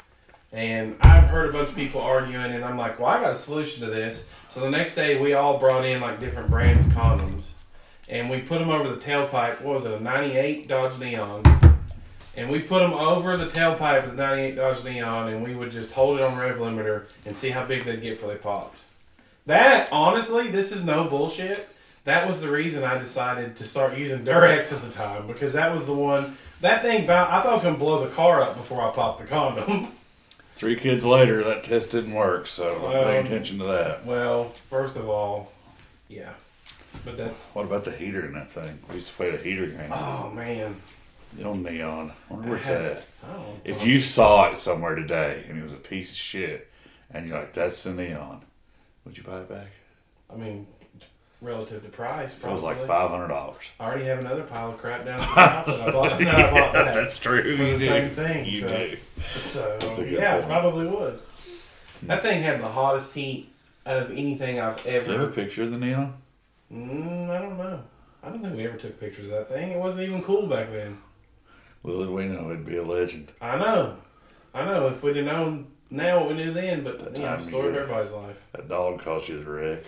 And 0.54 0.98
I've 1.02 1.24
heard 1.24 1.50
a 1.50 1.54
bunch 1.54 1.70
of 1.70 1.76
people 1.76 2.02
arguing, 2.02 2.52
and 2.52 2.66
I'm 2.66 2.78
like, 2.78 3.00
well, 3.00 3.10
I 3.10 3.22
got 3.22 3.34
a 3.34 3.38
solution 3.38 3.86
to 3.86 3.90
this. 3.90 4.28
So 4.50 4.60
the 4.60 4.70
next 4.70 4.96
day, 4.96 5.20
we 5.20 5.34
all 5.34 5.58
brought 5.58 5.86
in 5.86 6.02
like 6.02 6.20
different 6.20 6.50
brands 6.50 6.88
condoms, 6.88 7.52
and 8.10 8.30
we 8.30 8.42
put 8.42 8.60
them 8.60 8.70
over 8.70 8.90
the 8.90 8.98
tailpipe. 8.98 9.62
What 9.62 9.76
was 9.76 9.86
it, 9.86 9.94
a 9.94 10.00
98 10.02 10.68
Dodge 10.68 11.00
Neon? 11.00 11.44
And 12.36 12.50
we 12.50 12.60
put 12.60 12.80
them 12.80 12.94
over 12.94 13.38
the 13.38 13.48
tailpipe 13.48 14.04
of 14.04 14.18
the 14.18 14.24
98 14.24 14.56
Dodge 14.56 14.84
Neon, 14.84 15.30
and 15.30 15.42
we 15.42 15.56
would 15.56 15.72
just 15.72 15.94
hold 15.94 16.20
it 16.20 16.24
on 16.24 16.38
rev 16.38 16.58
limiter 16.58 17.06
and 17.26 17.36
see 17.36 17.50
how 17.50 17.66
big 17.66 17.84
they'd 17.84 18.02
get 18.02 18.16
before 18.16 18.30
they 18.30 18.38
popped. 18.38 18.82
That, 19.46 19.90
honestly, 19.92 20.50
this 20.50 20.74
is 20.74 20.84
no 20.84 21.06
bullshit. 21.06 21.70
That 22.04 22.28
was 22.28 22.42
the 22.42 22.50
reason 22.50 22.84
I 22.84 22.98
decided 22.98 23.56
to 23.58 23.64
start 23.64 23.98
using 23.98 24.26
Durex 24.26 24.74
at 24.74 24.82
the 24.82 24.90
time 24.92 25.28
because 25.28 25.54
that 25.54 25.72
was 25.72 25.86
the 25.86 25.94
one. 25.94 26.38
That 26.60 26.82
thing, 26.82 27.06
bou- 27.06 27.14
I 27.14 27.42
thought 27.42 27.48
I 27.48 27.54
was 27.54 27.62
going 27.62 27.76
to 27.76 27.80
blow 27.80 28.04
the 28.04 28.14
car 28.14 28.42
up 28.42 28.58
before 28.58 28.82
I 28.82 28.92
popped 28.92 29.20
the 29.20 29.26
condom. 29.26 29.88
Three 30.62 30.76
kids 30.76 31.04
later, 31.04 31.44
that 31.44 31.64
test 31.64 31.90
didn't 31.90 32.14
work, 32.14 32.46
so 32.46 32.78
don't 32.78 32.92
pay 32.92 33.18
Um, 33.18 33.26
attention 33.26 33.58
to 33.58 33.64
that. 33.64 34.06
well, 34.06 34.50
first 34.70 34.96
of 34.96 35.10
all, 35.10 35.52
yeah. 36.08 36.34
But 37.04 37.18
that's. 37.18 37.50
What 37.56 37.66
about 37.66 37.84
the 37.84 37.92
heater 37.92 38.24
in 38.28 38.34
that 38.34 38.52
thing? 38.52 38.78
We 38.88 38.96
used 38.98 39.08
to 39.08 39.14
play 39.16 39.32
the 39.32 39.38
heater 39.38 39.66
game. 39.66 39.90
Oh, 39.92 40.30
man. 40.30 40.76
You 41.36 41.46
know, 41.46 41.54
neon. 41.54 42.12
I 42.30 42.34
wonder 42.34 42.50
where 42.50 42.60
it's 42.60 42.70
at. 42.70 43.04
I 43.24 43.34
don't 43.34 43.40
know. 43.40 43.62
If 43.66 43.84
you 43.84 43.98
saw 44.00 44.52
it 44.52 44.60
somewhere 44.60 44.94
today 44.94 45.46
and 45.50 45.58
it 45.58 45.64
was 45.64 45.74
a 45.74 45.78
piece 45.78 46.12
of 46.12 46.18
shit, 46.18 46.70
and 47.12 47.28
you're 47.28 47.40
like, 47.40 47.54
"That's 47.54 47.82
the 47.82 47.94
neon," 47.94 48.44
would 49.04 49.18
you 49.18 49.24
buy 49.24 49.40
it 49.40 49.50
back? 49.50 49.70
I 50.32 50.36
mean, 50.36 50.68
relative 51.42 51.84
to 51.84 51.90
price. 51.90 52.32
It 52.44 52.50
was 52.50 52.62
like 52.64 52.78
five 52.86 53.10
hundred 53.10 53.28
dollars. 53.30 53.58
I 53.80 53.86
already 53.88 54.06
have 54.06 54.20
another 54.20 54.44
pile 54.44 54.70
of 54.72 54.78
crap 54.78 55.06
down 55.06 55.20
at 55.20 55.20
the 55.26 55.26
house 55.26 55.66
that 55.68 55.82
I 55.82 55.92
bought. 55.92 56.20
that 56.20 56.36
I 56.36 56.52
bought 56.52 56.74
that. 56.74 56.94
That's 56.94 57.18
true. 57.18 57.58
For 57.58 57.64
the 57.64 57.72
do. 57.78 57.86
same 57.86 58.10
thing, 58.10 58.46
You 58.46 58.62
so. 58.62 58.68
do. 58.68 58.98
So 59.40 59.78
a 60.00 60.06
yeah, 60.06 60.36
point. 60.36 60.48
probably 60.48 60.88
would. 60.88 61.20
That 62.04 62.22
thing 62.22 62.42
had 62.42 62.62
the 62.62 62.68
hottest 62.68 63.14
heat 63.14 63.52
of 63.86 64.12
anything 64.12 64.60
I've 64.60 64.82
Do 64.84 64.90
you 64.90 64.96
have 65.00 65.08
a 65.10 65.14
ever. 65.14 65.28
picture 65.28 65.64
of 65.64 65.72
the 65.72 65.78
neon? 65.78 66.14
Mm, 66.72 67.30
I 67.30 67.40
don't 67.42 67.58
know. 67.58 67.82
I 68.24 68.30
don't 68.30 68.42
think 68.42 68.56
we 68.56 68.66
ever 68.68 68.78
took 68.78 69.00
pictures 69.00 69.26
of 69.26 69.32
that 69.32 69.48
thing. 69.50 69.72
It 69.72 69.80
wasn't 69.80 70.08
even 70.08 70.22
cool 70.24 70.48
back 70.48 70.72
then. 70.72 70.98
Little 71.84 72.14
we 72.14 72.26
know 72.26 72.46
it'd 72.52 72.66
be 72.66 72.78
a 72.78 72.84
legend. 72.84 73.32
I 73.42 73.58
know. 73.58 73.98
I 74.54 74.66
know. 74.66 74.88
If 74.88 75.02
we'd 75.02 75.16
have 75.16 75.26
known 75.26 75.68
now 75.90 76.20
what 76.20 76.30
we 76.30 76.36
knew 76.36 76.54
then, 76.54 76.84
but 76.84 77.00
That 77.00 77.18
you 77.18 77.24
know, 77.24 77.40
story 77.42 77.70
of 77.70 77.76
everybody's 77.76 78.12
life. 78.12 78.44
That 78.54 78.70
dog 78.70 79.00
caused 79.00 79.28
you 79.30 79.44
the 79.44 79.50
wreck. 79.50 79.86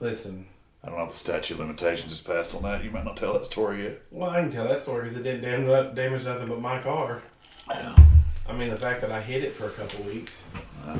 Listen, 0.00 0.46
I 0.82 0.88
don't 0.88 0.98
know 0.98 1.04
if 1.04 1.10
the 1.10 1.16
statute 1.16 1.54
of 1.54 1.60
limitations 1.60 2.12
is 2.12 2.20
passed 2.20 2.54
on 2.54 2.62
that. 2.62 2.84
You 2.84 2.90
might 2.90 3.04
not 3.04 3.16
tell 3.16 3.32
that 3.32 3.44
story 3.44 3.84
yet. 3.84 4.02
well, 4.10 4.30
I 4.30 4.40
can 4.40 4.52
tell 4.52 4.68
that 4.68 4.78
story 4.78 5.04
because 5.04 5.16
it 5.16 5.22
didn't 5.24 5.42
dam- 5.42 5.94
damage 5.94 6.24
nothing 6.24 6.48
but 6.48 6.60
my 6.60 6.80
car. 6.80 7.22
Yeah. 7.68 7.96
I 8.48 8.52
mean, 8.52 8.70
the 8.70 8.76
fact 8.76 9.00
that 9.00 9.10
I 9.12 9.20
hid 9.20 9.44
it 9.44 9.54
for 9.54 9.66
a 9.66 9.70
couple 9.70 10.04
weeks. 10.04 10.48
Wow. 10.86 10.98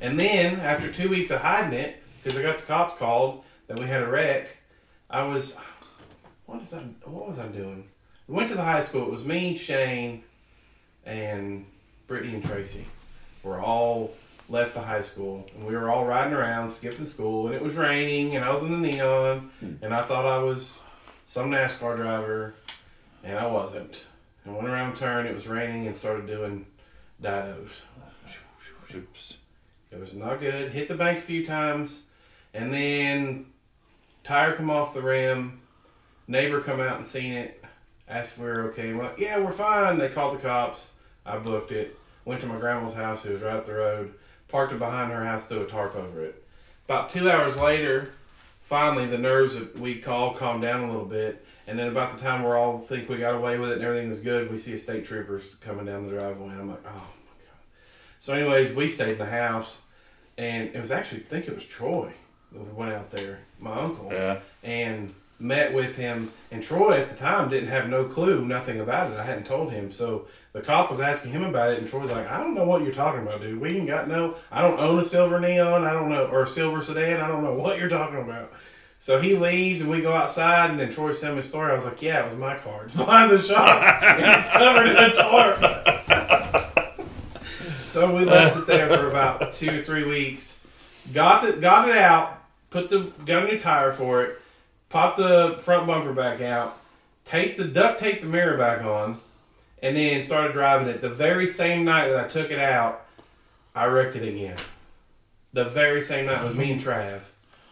And 0.00 0.20
then, 0.20 0.60
after 0.60 0.92
two 0.92 1.08
weeks 1.08 1.30
of 1.30 1.40
hiding 1.40 1.78
it, 1.78 2.02
because 2.22 2.38
I 2.38 2.42
got 2.42 2.58
the 2.58 2.62
cops 2.66 2.98
called 2.98 3.44
that 3.66 3.78
we 3.78 3.86
had 3.86 4.02
a 4.02 4.06
wreck, 4.06 4.56
I 5.08 5.22
was, 5.24 5.56
what 6.44 6.62
is 6.62 6.72
I, 6.74 6.82
what 7.04 7.28
was 7.28 7.38
I 7.38 7.48
doing? 7.48 7.88
We 8.28 8.34
went 8.34 8.50
to 8.50 8.54
the 8.54 8.62
high 8.62 8.82
school. 8.82 9.02
It 9.02 9.10
was 9.10 9.24
me, 9.24 9.56
Shane, 9.56 10.24
and 11.04 11.66
Brittany 12.06 12.34
and 12.34 12.44
Tracy. 12.44 12.84
We're 13.42 13.62
all 13.62 14.14
left 14.48 14.74
the 14.74 14.80
high 14.80 15.00
school, 15.00 15.46
and 15.54 15.66
we 15.66 15.74
were 15.74 15.90
all 15.90 16.04
riding 16.04 16.32
around, 16.32 16.68
skipping 16.68 17.06
school, 17.06 17.46
and 17.46 17.54
it 17.54 17.62
was 17.62 17.74
raining, 17.74 18.36
and 18.36 18.44
I 18.44 18.52
was 18.52 18.62
in 18.62 18.70
the 18.70 18.88
neon, 18.88 19.50
hmm. 19.60 19.74
and 19.82 19.94
I 19.94 20.02
thought 20.02 20.24
I 20.24 20.38
was 20.38 20.78
some 21.26 21.50
NASCAR 21.50 21.96
driver, 21.96 22.54
and 23.24 23.38
I 23.38 23.46
wasn't. 23.46 24.06
And 24.44 24.54
went 24.54 24.68
around 24.68 24.92
a 24.92 24.96
turn, 24.96 25.26
it 25.26 25.34
was 25.34 25.48
raining, 25.48 25.86
and 25.86 25.96
started 25.96 26.26
doing 26.26 26.66
didos. 27.20 27.82
It 29.90 30.00
was 30.00 30.14
not 30.14 30.40
good. 30.40 30.72
Hit 30.72 30.88
the 30.88 30.94
bank 30.94 31.18
a 31.18 31.22
few 31.22 31.44
times, 31.44 32.02
and 32.54 32.72
then 32.72 33.46
tire 34.22 34.54
come 34.54 34.70
off 34.70 34.94
the 34.94 35.02
rim. 35.02 35.60
Neighbor 36.28 36.60
come 36.60 36.80
out 36.80 36.98
and 36.98 37.06
seen 37.06 37.32
it. 37.32 37.64
Asked 38.08 38.34
if 38.34 38.38
we 38.38 38.46
were 38.46 38.70
okay. 38.70 38.92
We're 38.92 39.04
like, 39.04 39.18
yeah, 39.18 39.38
we're 39.38 39.52
fine. 39.52 39.98
They 39.98 40.08
called 40.08 40.36
the 40.36 40.42
cops. 40.42 40.92
I 41.24 41.38
booked 41.38 41.72
it. 41.72 41.98
Went 42.24 42.40
to 42.42 42.46
my 42.46 42.58
grandma's 42.58 42.94
house, 42.94 43.22
who 43.22 43.32
was 43.32 43.42
right 43.42 43.56
up 43.56 43.66
the 43.66 43.74
road. 43.74 44.14
Parked 44.56 44.72
it 44.72 44.78
behind 44.78 45.12
her 45.12 45.22
house, 45.22 45.44
threw 45.44 45.60
a 45.60 45.66
tarp 45.66 45.94
over 45.96 46.24
it. 46.24 46.42
About 46.86 47.10
two 47.10 47.30
hours 47.30 47.58
later, 47.58 48.12
finally 48.62 49.06
the 49.06 49.18
nerves 49.18 49.54
that 49.54 49.78
we 49.78 49.96
call 49.96 50.32
calmed 50.32 50.62
down 50.62 50.84
a 50.84 50.90
little 50.90 51.04
bit. 51.04 51.44
And 51.66 51.78
then 51.78 51.88
about 51.88 52.16
the 52.16 52.18
time 52.18 52.42
we're 52.42 52.56
all 52.56 52.78
think 52.78 53.06
we 53.10 53.18
got 53.18 53.34
away 53.34 53.58
with 53.58 53.68
it 53.68 53.74
and 53.74 53.84
everything 53.84 54.08
was 54.08 54.20
good, 54.20 54.50
we 54.50 54.56
see 54.56 54.72
a 54.72 54.78
state 54.78 55.04
troopers 55.04 55.56
coming 55.56 55.84
down 55.84 56.06
the 56.06 56.12
driveway. 56.14 56.52
And 56.52 56.60
I'm 56.62 56.70
like, 56.70 56.80
oh 56.86 56.90
my 56.90 57.44
god. 57.44 57.58
So, 58.22 58.32
anyways, 58.32 58.74
we 58.74 58.88
stayed 58.88 59.12
in 59.12 59.18
the 59.18 59.26
house, 59.26 59.82
and 60.38 60.74
it 60.74 60.80
was 60.80 60.90
actually 60.90 61.20
I 61.20 61.24
think 61.24 61.48
it 61.48 61.54
was 61.54 61.66
Troy 61.66 62.10
that 62.52 62.58
we 62.58 62.72
went 62.72 62.92
out 62.94 63.10
there, 63.10 63.40
my 63.60 63.78
uncle, 63.78 64.08
Yeah. 64.10 64.38
and 64.62 65.12
met 65.38 65.74
with 65.74 65.96
him. 65.96 66.32
And 66.50 66.62
Troy 66.62 66.92
at 66.92 67.10
the 67.10 67.14
time 67.14 67.50
didn't 67.50 67.68
have 67.68 67.90
no 67.90 68.04
clue, 68.06 68.42
nothing 68.46 68.80
about 68.80 69.12
it. 69.12 69.18
I 69.18 69.24
hadn't 69.24 69.44
told 69.44 69.70
him, 69.70 69.92
so 69.92 70.28
the 70.56 70.62
cop 70.62 70.90
was 70.90 71.02
asking 71.02 71.32
him 71.32 71.44
about 71.44 71.74
it, 71.74 71.80
and 71.80 71.86
Troy's 71.86 72.10
like, 72.10 72.30
"I 72.30 72.38
don't 72.38 72.54
know 72.54 72.64
what 72.64 72.80
you're 72.80 72.94
talking 72.94 73.20
about, 73.20 73.42
dude. 73.42 73.60
We 73.60 73.76
ain't 73.76 73.86
got 73.86 74.08
no. 74.08 74.36
I 74.50 74.62
don't 74.62 74.80
own 74.80 74.98
a 74.98 75.04
silver 75.04 75.38
neon. 75.38 75.84
I 75.84 75.92
don't 75.92 76.08
know 76.08 76.28
or 76.28 76.44
a 76.44 76.46
silver 76.46 76.80
sedan. 76.80 77.20
I 77.20 77.28
don't 77.28 77.44
know 77.44 77.52
what 77.52 77.78
you're 77.78 77.90
talking 77.90 78.22
about." 78.22 78.54
So 78.98 79.20
he 79.20 79.36
leaves, 79.36 79.82
and 79.82 79.90
we 79.90 80.00
go 80.00 80.14
outside, 80.14 80.70
and 80.70 80.80
then 80.80 80.90
Troy's 80.90 81.20
telling 81.20 81.36
me 81.36 81.40
a 81.40 81.44
story. 81.44 81.72
I 81.72 81.74
was 81.74 81.84
like, 81.84 82.00
"Yeah, 82.00 82.24
it 82.24 82.30
was 82.30 82.38
my 82.38 82.56
car. 82.56 82.84
It's 82.84 82.94
behind 82.96 83.32
the 83.32 83.38
shop, 83.38 83.66
and 84.02 84.24
it's 84.24 84.48
covered 84.48 84.86
in 84.86 84.96
a 84.96 85.12
tarp." 85.12 85.60
so 87.84 88.16
we 88.16 88.24
left 88.24 88.56
it 88.56 88.66
there 88.66 88.88
for 88.88 89.10
about 89.10 89.52
two 89.52 89.78
or 89.78 89.82
three 89.82 90.04
weeks. 90.04 90.58
Got 91.12 91.44
the, 91.44 91.52
got 91.60 91.86
it 91.90 91.98
out. 91.98 92.42
Put 92.70 92.88
the 92.88 93.12
got 93.26 93.44
a 93.44 93.48
new 93.48 93.60
tire 93.60 93.92
for 93.92 94.22
it. 94.24 94.40
Popped 94.88 95.18
the 95.18 95.58
front 95.60 95.86
bumper 95.86 96.14
back 96.14 96.40
out. 96.40 96.78
Taped 97.26 97.58
the 97.58 97.64
duct 97.64 98.00
tape 98.00 98.22
the 98.22 98.26
mirror 98.26 98.56
back 98.56 98.82
on, 98.82 99.20
and 99.86 99.96
then 99.96 100.22
started 100.22 100.52
driving 100.52 100.88
it. 100.88 101.00
The 101.00 101.08
very 101.08 101.46
same 101.46 101.84
night 101.84 102.08
that 102.08 102.24
I 102.24 102.28
took 102.28 102.50
it 102.50 102.58
out, 102.58 103.06
I 103.74 103.86
wrecked 103.86 104.16
it 104.16 104.28
again. 104.28 104.56
The 105.52 105.64
very 105.64 106.02
same 106.02 106.26
night 106.26 106.42
it 106.42 106.44
was 106.44 106.56
me 106.56 106.72
and 106.72 106.80
Trav. 106.80 107.22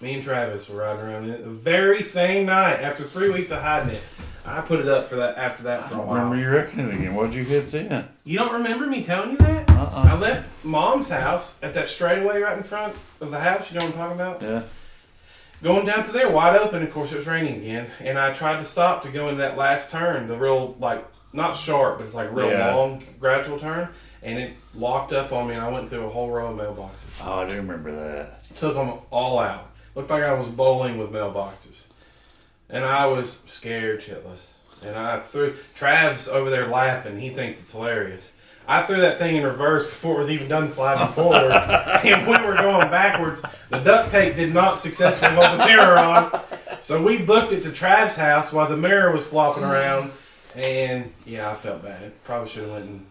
Me 0.01 0.15
and 0.15 0.23
Travis 0.23 0.69
were 0.69 0.77
riding 0.77 1.03
around 1.03 1.25
in 1.25 1.31
it. 1.31 1.45
The 1.45 1.51
very 1.51 2.03
same 2.03 2.47
night, 2.47 2.81
after 2.81 3.05
three 3.05 3.31
weeks 3.31 3.51
of 3.51 3.63
hiding 3.63 3.95
it, 3.95 4.03
I 4.45 4.61
put 4.61 4.81
it 4.81 4.89
up 4.89 5.09
for 5.09 5.17
that. 5.17 5.39
After 5.39 5.65
that, 5.65 5.85
I 5.85 5.89
for 5.89 5.95
a 5.97 5.99
while. 5.99 6.15
remember 6.15 6.37
you 6.37 6.51
wrecking 6.51 6.81
it 6.81 6.95
again. 6.95 7.15
What'd 7.15 7.35
you 7.35 7.45
hit 7.45 7.71
then? 7.71 8.09
You 8.25 8.39
don't 8.39 8.53
remember 8.53 8.87
me 8.87 9.03
telling 9.03 9.33
you 9.33 9.39
that? 9.39 9.71
Uh-uh. 9.71 10.09
I 10.13 10.19
left 10.19 10.51
mom's 10.65 11.09
house 11.09 11.59
at 11.63 11.75
that 11.75 11.89
straightaway 11.89 12.41
right 12.41 12.57
in 12.57 12.63
front 12.63 12.95
of 13.21 13.31
the 13.31 13.41
house. 13.41 13.73
You 13.73 13.79
know 13.81 13.87
what 13.87 13.95
I'm 13.95 13.99
talking 13.99 14.21
about? 14.21 14.43
Yeah. 14.43 14.63
Going 15.63 15.87
down 15.87 16.05
to 16.05 16.13
there, 16.13 16.31
wide 16.31 16.57
open. 16.57 16.83
Of 16.83 16.93
course, 16.93 17.13
it 17.13 17.17
was 17.17 17.27
raining 17.27 17.57
again, 17.57 17.91
and 18.01 18.19
I 18.19 18.35
tried 18.35 18.59
to 18.59 18.65
stop 18.65 19.03
to 19.05 19.11
go 19.11 19.29
into 19.29 19.41
that 19.41 19.57
last 19.57 19.91
turn, 19.91 20.29
the 20.29 20.37
real 20.37 20.77
like 20.79 21.05
not 21.35 21.57
sharp, 21.57 21.99
but 21.99 22.05
it's 22.05 22.15
like 22.15 22.33
real 22.33 22.51
Yeah. 22.51 22.75
long, 22.75 23.03
gradual 23.21 23.59
turn, 23.59 23.89
and 24.23 24.39
it 24.39 24.53
locked 24.75 25.13
up 25.13 25.33
on 25.33 25.49
me, 25.49 25.55
and 25.55 25.63
I 25.63 25.69
went 25.69 25.91
through 25.91 26.07
a 26.07 26.11
whole 26.11 26.31
row 26.31 26.47
of 26.53 26.57
mailboxes. 26.59 27.23
Oh, 27.25 27.41
I 27.41 27.49
do 27.49 27.57
remember 27.57 27.93
that. 27.93 28.45
Took 28.57 28.75
them 28.75 28.93
all 29.11 29.39
out. 29.39 29.71
Looked 29.95 30.11
like 30.11 30.23
I 30.23 30.33
was 30.33 30.47
bowling 30.47 30.99
with 30.99 31.11
mailboxes, 31.11 31.87
and 32.71 32.85
I 32.85 33.07
was 33.07 33.43
scared 33.47 34.01
shitless. 34.01 34.55
And 34.85 34.97
I 34.97 35.21
threw 35.21 35.55
Trav's 35.79 36.29
over 36.29 36.51
there 36.51 36.69
laughing. 36.69 37.19
He 37.19 37.31
thinks 37.31 37.61
it's 37.61 37.73
hilarious. 37.73 38.33
I 38.67 38.83
threw 38.83 39.01
that 39.03 39.19
thing 39.19 39.37
in 39.37 39.43
reverse 39.45 39.87
before 39.87 40.15
it 40.15 40.19
was 40.19 40.31
even 40.31 40.49
done 40.49 40.69
sliding 40.69 41.09
forward, 41.15 41.53
and 41.53 42.27
we 42.27 42.33
were 42.47 42.55
going 42.57 42.91
backwards. 42.91 43.43
The 43.71 43.79
duct 43.79 44.11
tape 44.11 44.37
did 44.37 44.55
not 44.55 44.79
successfully 44.79 45.33
hold 45.35 45.61
the 45.61 45.65
mirror 45.67 45.99
on, 45.99 46.41
so 46.81 47.03
we 47.03 47.19
booked 47.19 47.53
it 47.53 47.63
to 47.65 47.71
Trav's 47.71 48.17
house 48.17 48.53
while 48.53 48.69
the 48.69 48.77
mirror 48.77 49.11
was 49.13 49.27
flopping 49.27 49.65
around. 49.65 50.13
And 50.57 51.13
yeah, 51.27 51.51
I 51.51 51.55
felt 51.55 51.83
bad. 51.83 52.13
Probably 52.25 52.49
should 52.49 52.63
have 52.63 52.73
went 52.73 52.85
and 52.85 53.07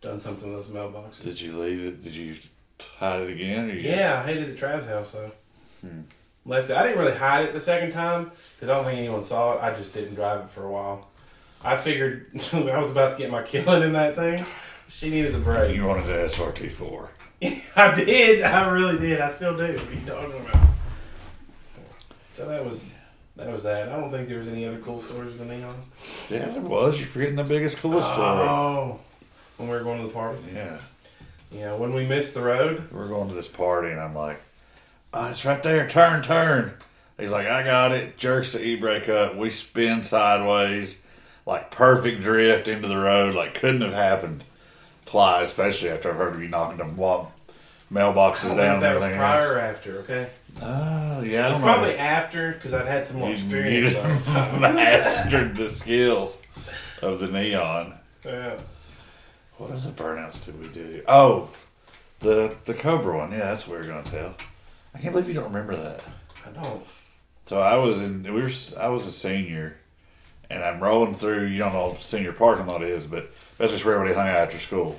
done 0.00 0.20
something 0.20 0.54
with 0.54 0.66
those 0.66 0.74
mailboxes. 0.74 1.22
Did 1.22 1.40
you 1.40 1.58
leave 1.58 1.84
it? 1.84 2.02
Did 2.02 2.14
you 2.14 2.36
hide 2.98 3.22
it 3.22 3.30
again? 3.30 3.78
Yeah, 3.82 4.20
I 4.20 4.26
hated 4.26 4.48
it 4.48 4.52
at 4.52 4.58
Trav's 4.58 4.86
house 4.86 5.12
though. 5.12 5.32
Hmm. 5.82 6.02
Left 6.44 6.70
it. 6.70 6.76
I 6.76 6.84
didn't 6.84 6.98
really 6.98 7.16
hide 7.16 7.46
it 7.46 7.52
the 7.52 7.60
second 7.60 7.92
time 7.92 8.24
because 8.54 8.68
I 8.68 8.74
don't 8.74 8.84
think 8.84 8.98
anyone 8.98 9.24
saw 9.24 9.54
it. 9.54 9.62
I 9.62 9.74
just 9.74 9.92
didn't 9.92 10.14
drive 10.14 10.40
it 10.42 10.50
for 10.50 10.64
a 10.64 10.70
while. 10.70 11.08
I 11.62 11.76
figured 11.76 12.30
I 12.52 12.78
was 12.78 12.90
about 12.90 13.16
to 13.16 13.18
get 13.18 13.30
my 13.30 13.42
killing 13.42 13.82
in 13.82 13.92
that 13.94 14.14
thing. 14.14 14.46
She 14.88 15.10
needed 15.10 15.34
a 15.34 15.38
break. 15.38 15.74
You 15.74 15.86
wanted 15.86 16.06
the 16.06 16.12
SRT 16.12 16.70
four. 16.70 17.10
I 17.76 17.94
did. 17.94 18.42
I 18.42 18.68
really 18.70 18.98
did. 18.98 19.20
I 19.20 19.28
still 19.30 19.56
do. 19.56 19.76
What 19.76 19.88
are 19.88 19.92
you 19.92 20.06
talking 20.06 20.46
about? 20.46 20.68
So 22.32 22.46
that 22.48 22.64
was 22.64 22.92
that 23.36 23.52
was 23.52 23.64
that. 23.64 23.88
I 23.88 24.00
don't 24.00 24.10
think 24.10 24.28
there 24.28 24.38
was 24.38 24.48
any 24.48 24.66
other 24.66 24.78
cool 24.78 25.00
stories 25.00 25.36
than 25.36 25.48
neon. 25.48 25.74
Yeah, 26.30 26.46
there 26.48 26.62
was. 26.62 26.98
You're 26.98 27.08
forgetting 27.08 27.36
the 27.36 27.44
biggest, 27.44 27.78
coolest 27.78 28.08
story. 28.12 28.26
Oh, 28.26 29.00
when 29.56 29.68
we 29.68 29.76
were 29.76 29.82
going 29.82 30.00
to 30.00 30.06
the 30.06 30.12
party. 30.12 30.38
Yeah. 30.54 30.78
Yeah, 31.50 31.74
when 31.74 31.94
we 31.94 32.06
missed 32.06 32.34
the 32.34 32.42
road. 32.42 32.90
We're 32.90 33.08
going 33.08 33.28
to 33.28 33.34
this 33.34 33.48
party, 33.48 33.90
and 33.90 34.00
I'm 34.00 34.14
like, 34.14 34.40
oh, 35.14 35.26
it's 35.26 35.44
right 35.44 35.62
there. 35.62 35.88
Turn, 35.88 36.22
turn. 36.22 36.74
He's 37.18 37.30
like, 37.30 37.46
I 37.46 37.62
got 37.62 37.92
it. 37.92 38.18
Jerks 38.18 38.52
the 38.52 38.64
e-brake 38.64 39.08
up. 39.08 39.36
We 39.36 39.48
spin 39.50 40.04
sideways, 40.04 41.00
like 41.46 41.70
perfect 41.70 42.22
drift 42.22 42.68
into 42.68 42.88
the 42.88 42.98
road. 42.98 43.34
Like 43.34 43.54
couldn't 43.54 43.80
have 43.80 43.94
happened 43.94 44.44
twice, 45.06 45.48
especially 45.48 45.90
after 45.90 46.10
I've 46.10 46.16
heard 46.16 46.34
of 46.34 46.42
you 46.42 46.48
knocking 46.48 46.78
them 46.78 46.96
mailboxes 47.92 48.56
down 48.56 48.80
that 48.80 48.94
was 48.94 49.04
prior 49.04 49.58
else. 49.58 49.76
after. 49.76 49.98
Okay. 50.00 50.28
Oh, 50.62 51.20
yeah, 51.22 51.46
I 51.46 51.50
It 51.50 51.52
was 51.52 51.60
probably 51.60 51.90
know. 51.90 51.96
after 51.98 52.52
because 52.52 52.72
I'd 52.74 52.86
had 52.86 53.06
some 53.06 53.18
more 53.18 53.30
experience. 53.32 53.94
you 53.94 54.02
mastered 54.60 55.54
the 55.56 55.68
skills 55.68 56.40
of 57.02 57.20
the 57.20 57.26
neon. 57.28 57.94
yeah. 58.24 58.58
What 59.58 59.70
other 59.70 59.90
burnouts 59.90 60.44
did 60.44 60.60
we 60.60 60.68
do? 60.68 61.02
Oh, 61.08 61.48
the 62.20 62.54
the 62.66 62.74
Cobra 62.74 63.16
one. 63.18 63.32
Yeah, 63.32 63.38
that's 63.38 63.66
what 63.66 63.80
we 63.80 63.86
are 63.86 63.88
gonna 63.88 64.02
tell. 64.02 64.34
I 64.94 64.98
can't 64.98 65.12
believe 65.12 65.28
you 65.28 65.34
don't 65.34 65.44
remember 65.44 65.76
that. 65.76 66.04
I 66.46 66.50
don't. 66.62 66.84
So 67.46 67.60
I 67.62 67.76
was 67.76 68.00
in. 68.00 68.22
We 68.22 68.42
were. 68.42 68.50
I 68.78 68.88
was 68.88 69.06
a 69.06 69.12
senior, 69.12 69.76
and 70.50 70.62
I'm 70.62 70.80
rolling 70.82 71.14
through. 71.14 71.46
You 71.46 71.58
don't 71.58 71.72
know 71.72 71.86
what 71.88 72.02
senior 72.02 72.32
parking 72.32 72.66
lot 72.66 72.82
is, 72.82 73.06
but 73.06 73.30
that's 73.56 73.72
just 73.72 73.84
where 73.84 73.94
everybody 73.94 74.14
hung 74.14 74.28
out 74.28 74.36
after 74.48 74.58
school. 74.58 74.98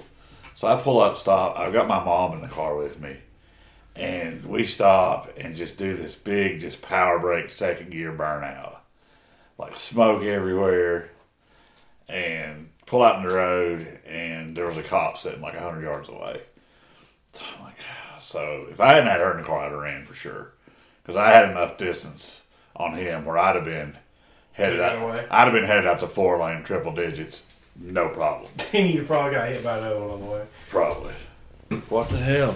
So 0.56 0.68
I 0.68 0.80
pull 0.82 1.00
up, 1.02 1.18
stop. 1.18 1.56
I've 1.60 1.74
got 1.74 1.88
my 1.88 2.04
mom 2.04 2.34
in 2.34 2.42
the 2.42 2.48
car 2.48 2.76
with 2.76 3.00
me, 3.00 3.16
and 3.98 4.46
we 4.46 4.66
stop 4.66 5.30
and 5.38 5.56
just 5.56 5.78
do 5.78 5.98
this 5.98 6.16
big, 6.16 6.62
just 6.62 6.82
power 6.82 7.18
brake 7.20 7.50
second 7.50 7.90
gear 7.90 8.12
burnout, 8.12 8.78
like 9.58 9.78
smoke 9.78 10.24
everywhere, 10.24 11.10
and 12.08 12.70
pull 12.86 13.04
out 13.04 13.18
in 13.18 13.28
the 13.28 13.36
road, 13.36 14.00
and 14.06 14.56
there 14.56 14.68
was 14.68 14.78
a 14.78 14.84
cop 14.84 15.18
sitting 15.18 15.42
like 15.42 15.58
hundred 15.58 15.82
yards 15.82 16.10
away. 16.10 16.42
So 17.34 17.44
I'm 17.58 17.66
like, 17.66 17.78
so 18.20 18.68
if 18.70 18.80
I 18.80 18.94
hadn't 18.94 19.08
had 19.08 19.20
her 19.20 19.32
in 19.32 19.38
the 19.38 19.48
car, 19.48 19.66
I'd 19.66 19.72
have 19.72 19.82
ran 19.82 20.06
for 20.06 20.14
sure 20.14 20.52
because 21.02 21.16
I 21.16 21.32
had 21.32 21.50
enough 21.50 21.78
distance 21.78 22.44
on 22.76 22.94
him 22.94 23.26
where 23.26 23.38
I'd 23.38 23.56
have 23.56 23.66
been 23.66 23.98
headed 24.54 24.80
out. 24.80 25.02
away? 25.02 25.26
I'd 25.32 25.46
have 25.46 25.54
been 25.54 25.66
headed 25.66 25.88
out 25.88 26.00
to 26.02 26.08
four 26.08 26.38
lane 26.38 26.64
triple 26.64 26.94
digits, 26.94 27.58
no 27.80 28.10
problem. 28.10 28.52
you 28.74 29.04
probably 29.04 29.32
got 29.32 29.50
hit 29.50 29.64
by 29.64 29.80
another 29.80 30.00
one 30.00 30.10
on 30.12 30.20
the 30.20 30.26
way. 30.26 30.46
Probably. 30.70 31.14
What 31.90 32.10
the 32.10 32.18
hell? 32.18 32.56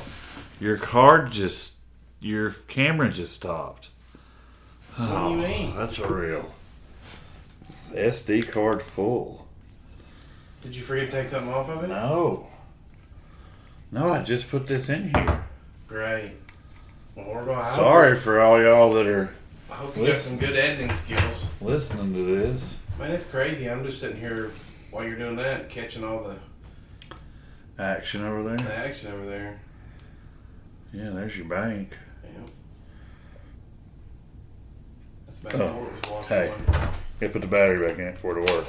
Your 0.61 0.77
card 0.77 1.31
just, 1.31 1.77
your 2.19 2.51
camera 2.51 3.11
just 3.11 3.33
stopped. 3.33 3.89
What 4.95 5.07
do 5.07 5.11
you 5.11 5.17
ah, 5.17 5.29
mean? 5.33 5.75
That's 5.75 5.99
real 5.99 6.53
SD 7.89 8.47
card 8.47 8.83
full. 8.83 9.47
Did 10.61 10.75
you 10.75 10.83
forget 10.83 11.09
to 11.09 11.17
take 11.17 11.29
something 11.29 11.51
off 11.51 11.67
of 11.67 11.83
it? 11.83 11.87
No. 11.87 12.45
No, 13.91 14.13
I 14.13 14.21
just 14.21 14.51
put 14.51 14.67
this 14.67 14.87
in 14.89 15.11
here. 15.11 15.45
Great. 15.87 16.33
Well, 17.15 17.25
we're 17.33 17.45
going. 17.45 17.65
Sorry 17.73 18.15
for 18.15 18.39
all 18.39 18.61
y'all 18.61 18.93
that 18.93 19.07
are 19.07 19.33
I 19.71 19.73
hope 19.73 19.97
you 19.97 20.05
got 20.05 20.17
some 20.17 20.37
good 20.37 20.55
editing 20.55 20.93
skills. 20.93 21.47
listening 21.59 22.13
to 22.13 22.23
this. 22.23 22.77
Man, 22.99 23.09
it's 23.09 23.25
crazy. 23.25 23.67
I'm 23.67 23.83
just 23.83 23.99
sitting 23.99 24.19
here 24.19 24.51
while 24.91 25.05
you're 25.05 25.17
doing 25.17 25.37
that, 25.37 25.69
catching 25.69 26.03
all 26.03 26.23
the, 26.23 26.35
Action 27.81 28.23
over 28.23 28.43
there. 28.43 28.57
the 28.57 28.75
action 28.75 29.11
over 29.11 29.25
there. 29.25 29.59
Yeah, 30.93 31.09
there's 31.11 31.37
your 31.37 31.47
bank. 31.47 31.97
Yeah. 32.23 32.29
That's 35.27 35.39
back 35.39 35.55
Oh, 35.55 35.87
was 36.09 36.25
hey. 36.25 36.49
one. 36.49 36.89
Yeah, 37.21 37.27
put 37.29 37.41
the 37.41 37.47
battery 37.47 37.85
back 37.87 37.97
in 37.99 38.07
it 38.07 38.17
for 38.17 38.37
it 38.37 38.45
to 38.45 38.53
work. 38.53 38.65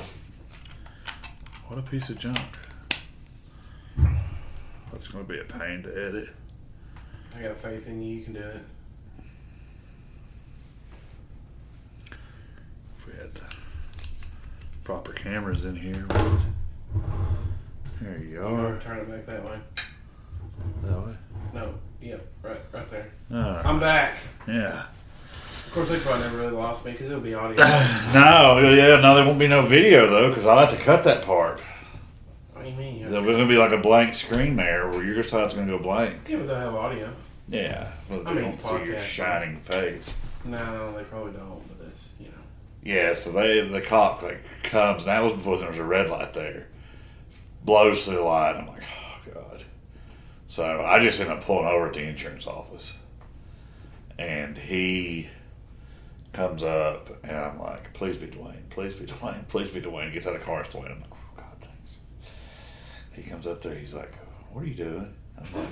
What 1.67 1.79
a 1.79 1.83
piece 1.83 2.11
of 2.11 2.19
junk. 2.19 2.39
That's 4.93 5.09
going 5.09 5.25
to 5.27 5.33
be 5.33 5.41
a 5.41 5.45
pain 5.45 5.83
to 5.83 5.91
edit. 5.91 6.29
I 7.37 7.43
got 7.43 7.57
faith 7.59 7.87
in 7.89 8.03
you. 8.03 8.17
You 8.19 8.25
can 8.25 8.33
do 8.35 8.41
it. 8.41 8.61
If 12.97 13.07
we 13.07 13.13
had 13.15 13.31
proper 14.85 15.13
cameras 15.13 15.65
in 15.65 15.75
here, 15.75 16.07
would 16.09 16.39
there 18.01 18.19
you 18.19 18.29
You 18.35 18.43
are. 18.43 18.53
wanna 18.53 18.81
Turn 18.81 18.99
it 18.99 19.11
back 19.11 19.27
that 19.27 19.45
way. 19.45 19.59
That 20.85 21.07
way. 21.07 21.17
No. 21.55 21.75
Yep. 22.03 22.27
Right. 22.43 22.61
Right 22.73 22.89
there. 22.89 23.11
I'm 23.31 23.81
back. 23.81 24.19
yeah. 24.47 24.85
Of 25.67 25.73
course, 25.77 25.89
they 25.89 25.99
probably 26.01 26.25
never 26.25 26.37
really 26.37 26.53
lost 26.53 26.85
me 26.85 26.93
because 26.93 27.07
it'll 27.07 27.21
be 27.23 27.33
audio. 27.33 27.57
No, 28.13 28.59
yeah, 28.59 29.01
no, 29.01 29.15
there 29.15 29.25
won't 29.25 29.39
be 29.39 29.49
no 29.49 29.65
video 29.65 30.07
though, 30.11 30.29
because 30.29 30.45
I'll 30.45 30.59
have 30.59 30.71
to 30.71 30.85
cut 30.85 31.03
that 31.05 31.25
part. 31.25 31.61
what 32.53 32.65
do 32.65 32.71
you 32.71 32.77
mean? 32.77 33.09
There's 33.11 33.25
to 33.39 33.49
be 33.49 33.57
like 33.57 33.73
a 33.73 33.79
blank 33.79 34.15
screen 34.15 34.57
there 34.57 34.91
where 34.91 35.03
your 35.03 35.23
side's 35.23 35.55
going 35.55 35.67
to 35.69 35.79
go 35.79 35.83
blank. 35.83 36.29
Yeah, 36.29 36.37
but 36.39 36.47
they'll 36.49 36.57
have 36.57 36.75
audio. 36.75 37.11
Yeah, 37.49 37.91
well, 38.11 38.21
I 38.27 38.35
they 38.35 38.41
mean, 38.43 38.51
it's 38.51 38.63
see 38.63 38.71
your 38.71 38.97
podcast. 38.97 39.01
shining 39.01 39.61
face. 39.61 40.17
No, 40.45 40.93
they 40.97 41.05
probably 41.05 41.33
don't. 41.33 41.63
But 41.79 41.87
it's 41.87 42.13
you 42.21 42.27
know. 42.27 42.33
Yeah, 42.83 43.15
so 43.15 43.33
they 43.33 43.67
the 43.67 43.81
cop 43.81 44.21
like 44.23 44.43
comes, 44.65 45.03
and 45.03 45.09
that 45.09 45.23
was 45.23 45.33
before 45.33 45.57
there 45.59 45.69
was 45.71 45.79
a 45.79 45.85
red 45.85 46.11
light 46.11 46.35
there. 46.35 46.69
Blows 47.65 48.05
through 48.05 48.17
the 48.17 48.23
light. 48.23 48.57
I'm 48.57 48.67
like. 48.67 48.83
So 50.53 50.83
I 50.83 50.99
just 50.99 51.19
end 51.19 51.31
up 51.31 51.43
pulling 51.43 51.65
over 51.65 51.87
at 51.87 51.95
the 51.95 52.03
insurance 52.03 52.47
office, 52.47 52.95
and 54.19 54.55
he 54.55 55.31
comes 56.35 56.63
up, 56.63 57.09
and 57.25 57.35
I'm 57.35 57.59
like, 57.59 57.95
please 57.95 58.19
be 58.19 58.27
Dwayne, 58.27 58.69
please 58.69 58.95
be 58.95 59.07
Dwayne, 59.15 59.49
please 59.49 59.71
be 59.71 59.81
Dwayne. 59.81 60.09
He 60.09 60.13
gets 60.13 60.27
out 60.27 60.35
of 60.35 60.41
the 60.41 60.45
car, 60.45 60.61
it's 60.61 60.75
Dwayne. 60.75 60.93
I'm 60.93 61.01
like, 61.01 61.11
oh, 61.11 61.17
God, 61.39 61.57
thanks. 61.59 62.01
He 63.13 63.23
comes 63.23 63.47
up 63.47 63.63
there, 63.63 63.75
he's 63.75 63.95
like, 63.95 64.15
what 64.51 64.65
are 64.65 64.67
you 64.67 64.75
doing? 64.75 65.15
I'm 65.39 65.59
like, 65.59 65.71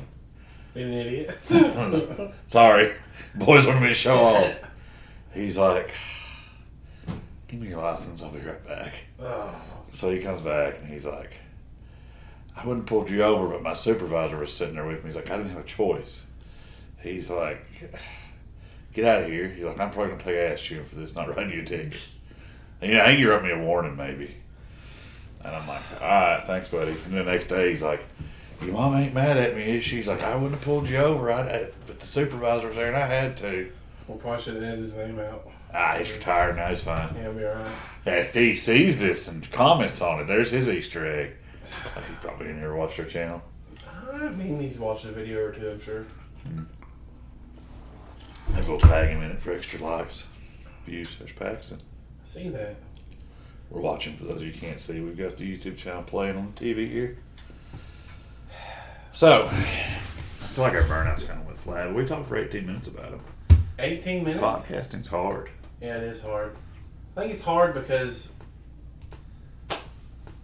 an 0.77 0.93
idiot. 0.95 1.39
Sorry, 2.47 2.95
boys 3.35 3.67
want 3.67 3.83
me 3.83 3.89
to 3.89 3.93
show 3.95 4.17
off. 4.17 4.71
He's 5.35 5.59
like, 5.59 5.91
"Give 7.49 7.61
me 7.61 7.69
your 7.69 7.83
license. 7.83 8.23
I'll 8.23 8.31
be 8.31 8.39
right 8.39 8.67
back." 8.67 8.95
oh, 9.21 9.55
So 9.91 10.11
he 10.11 10.21
comes 10.21 10.41
back 10.41 10.79
and 10.79 10.89
he's 10.89 11.05
like, 11.05 11.37
"I 12.63 12.67
wouldn't 12.67 12.87
pulled 12.87 13.11
you 13.11 13.23
over, 13.23 13.49
but 13.49 13.63
my 13.63 13.75
supervisor 13.75 14.37
was 14.37 14.53
sitting 14.53 14.75
there 14.75 14.87
with 14.87 15.03
me. 15.03 15.09
He's 15.09 15.17
like, 15.17 15.31
I 15.31 15.37
didn't 15.37 15.51
have 15.51 15.61
a 15.61 15.65
choice." 15.65 16.27
He's 17.01 17.31
like, 17.31 17.65
"Get 18.93 19.05
out 19.05 19.23
of 19.23 19.29
here." 19.29 19.49
He's 19.49 19.65
like, 19.65 19.79
"I'm 19.79 19.91
probably 19.91 20.13
gonna 20.13 20.23
take 20.23 20.37
ass 20.37 20.61
chewing 20.61 20.85
for 20.85 20.97
this, 20.97 21.15
not 21.15 21.29
writing 21.29 21.53
you 21.53 21.63
a 21.63 21.65
ticket." 21.65 22.11
And, 22.81 22.93
yeah, 22.93 23.03
I 23.03 23.07
think 23.07 23.21
you 23.21 23.31
wrote 23.31 23.43
me 23.43 23.51
a 23.51 23.59
warning, 23.59 23.97
maybe. 23.97 24.35
And 25.45 25.55
I'm 25.55 25.67
like, 25.69 25.83
"All 26.01 26.09
right, 26.09 26.43
thanks, 26.47 26.69
buddy." 26.69 26.93
And 26.93 27.15
the 27.15 27.25
next 27.25 27.47
day, 27.47 27.71
he's 27.71 27.83
like. 27.83 28.05
Your 28.63 28.75
mom 28.75 28.95
ain't 28.95 29.15
mad 29.15 29.39
at 29.39 29.57
me. 29.57 29.79
is 29.79 29.85
she?" 29.85 29.97
She's 29.97 30.07
like, 30.07 30.23
I 30.23 30.35
wouldn't 30.35 30.53
have 30.53 30.61
pulled 30.61 30.87
you 30.87 30.99
over, 30.99 31.33
I'd, 31.33 31.49
I, 31.49 31.69
but 31.87 31.99
the 31.99 32.07
supervisor 32.07 32.67
was 32.67 32.77
there 32.77 32.89
and 32.89 32.97
I 32.97 33.07
had 33.07 33.35
to. 33.39 33.73
well, 34.07 34.19
probably 34.19 34.43
should 34.43 34.55
have 34.57 34.63
edited 34.63 34.85
his 34.85 34.97
name 34.97 35.19
out. 35.19 35.49
Ah, 35.73 35.97
he's 35.99 36.13
retired 36.13 36.57
now. 36.57 36.69
He's 36.69 36.83
fine. 36.83 37.09
Yeah, 37.15 37.21
it'll 37.23 37.33
be 37.35 37.45
alright. 37.45 37.69
If 38.05 38.35
he 38.35 38.55
sees 38.55 39.01
this 39.01 39.29
and 39.29 39.51
comments 39.51 40.03
on 40.03 40.21
it, 40.21 40.27
there's 40.27 40.51
his 40.51 40.69
Easter 40.69 41.07
egg. 41.07 41.31
He 42.09 42.15
probably 42.21 42.47
didn't 42.47 42.63
ever 42.63 42.77
watch 42.77 42.99
our 42.99 43.05
channel. 43.05 43.43
I 44.13 44.29
mean, 44.31 44.61
he's 44.61 44.79
watched 44.79 45.05
a 45.05 45.13
video 45.13 45.45
or 45.45 45.53
two. 45.53 45.71
I'm 45.71 45.81
sure. 45.81 46.03
Hmm. 46.45 46.63
Maybe 48.53 48.67
we'll 48.67 48.81
tag 48.81 49.11
him 49.11 49.23
in 49.23 49.31
it 49.31 49.39
for 49.39 49.53
extra 49.53 49.81
likes, 49.81 50.27
views. 50.85 51.17
There's 51.19 51.33
Paxton. 51.33 51.81
I 51.81 52.29
see 52.29 52.49
that. 52.49 52.77
We're 53.71 53.81
watching. 53.81 54.17
For 54.17 54.25
those 54.25 54.43
of 54.43 54.49
you 54.49 54.53
who 54.53 54.59
can't 54.59 54.81
see, 54.81 55.01
we've 55.01 55.17
got 55.17 55.37
the 55.37 55.57
YouTube 55.57 55.77
channel 55.77 56.03
playing 56.03 56.37
on 56.37 56.53
the 56.55 56.75
TV 56.75 56.91
here. 56.91 57.19
So, 59.13 59.47
I 59.47 59.51
feel 59.53 60.65
like 60.65 60.75
our 60.75 60.83
burnouts 60.83 61.27
kind 61.27 61.41
of 61.41 61.47
went 61.47 61.59
flat. 61.59 61.95
We 61.95 62.05
talked 62.05 62.29
for 62.29 62.37
18 62.37 62.67
minutes 62.67 62.89
about 62.89 63.11
them. 63.11 63.21
18 63.79 64.25
minutes. 64.25 64.43
Podcasting's 64.43 65.09
hard. 65.09 65.51
Yeah, 65.81 65.97
it 65.97 66.05
is 66.05 66.21
hard. 66.23 66.57
I 67.17 67.21
think 67.21 67.35
it's 67.35 67.43
hard 67.43 67.75
because 67.75 68.31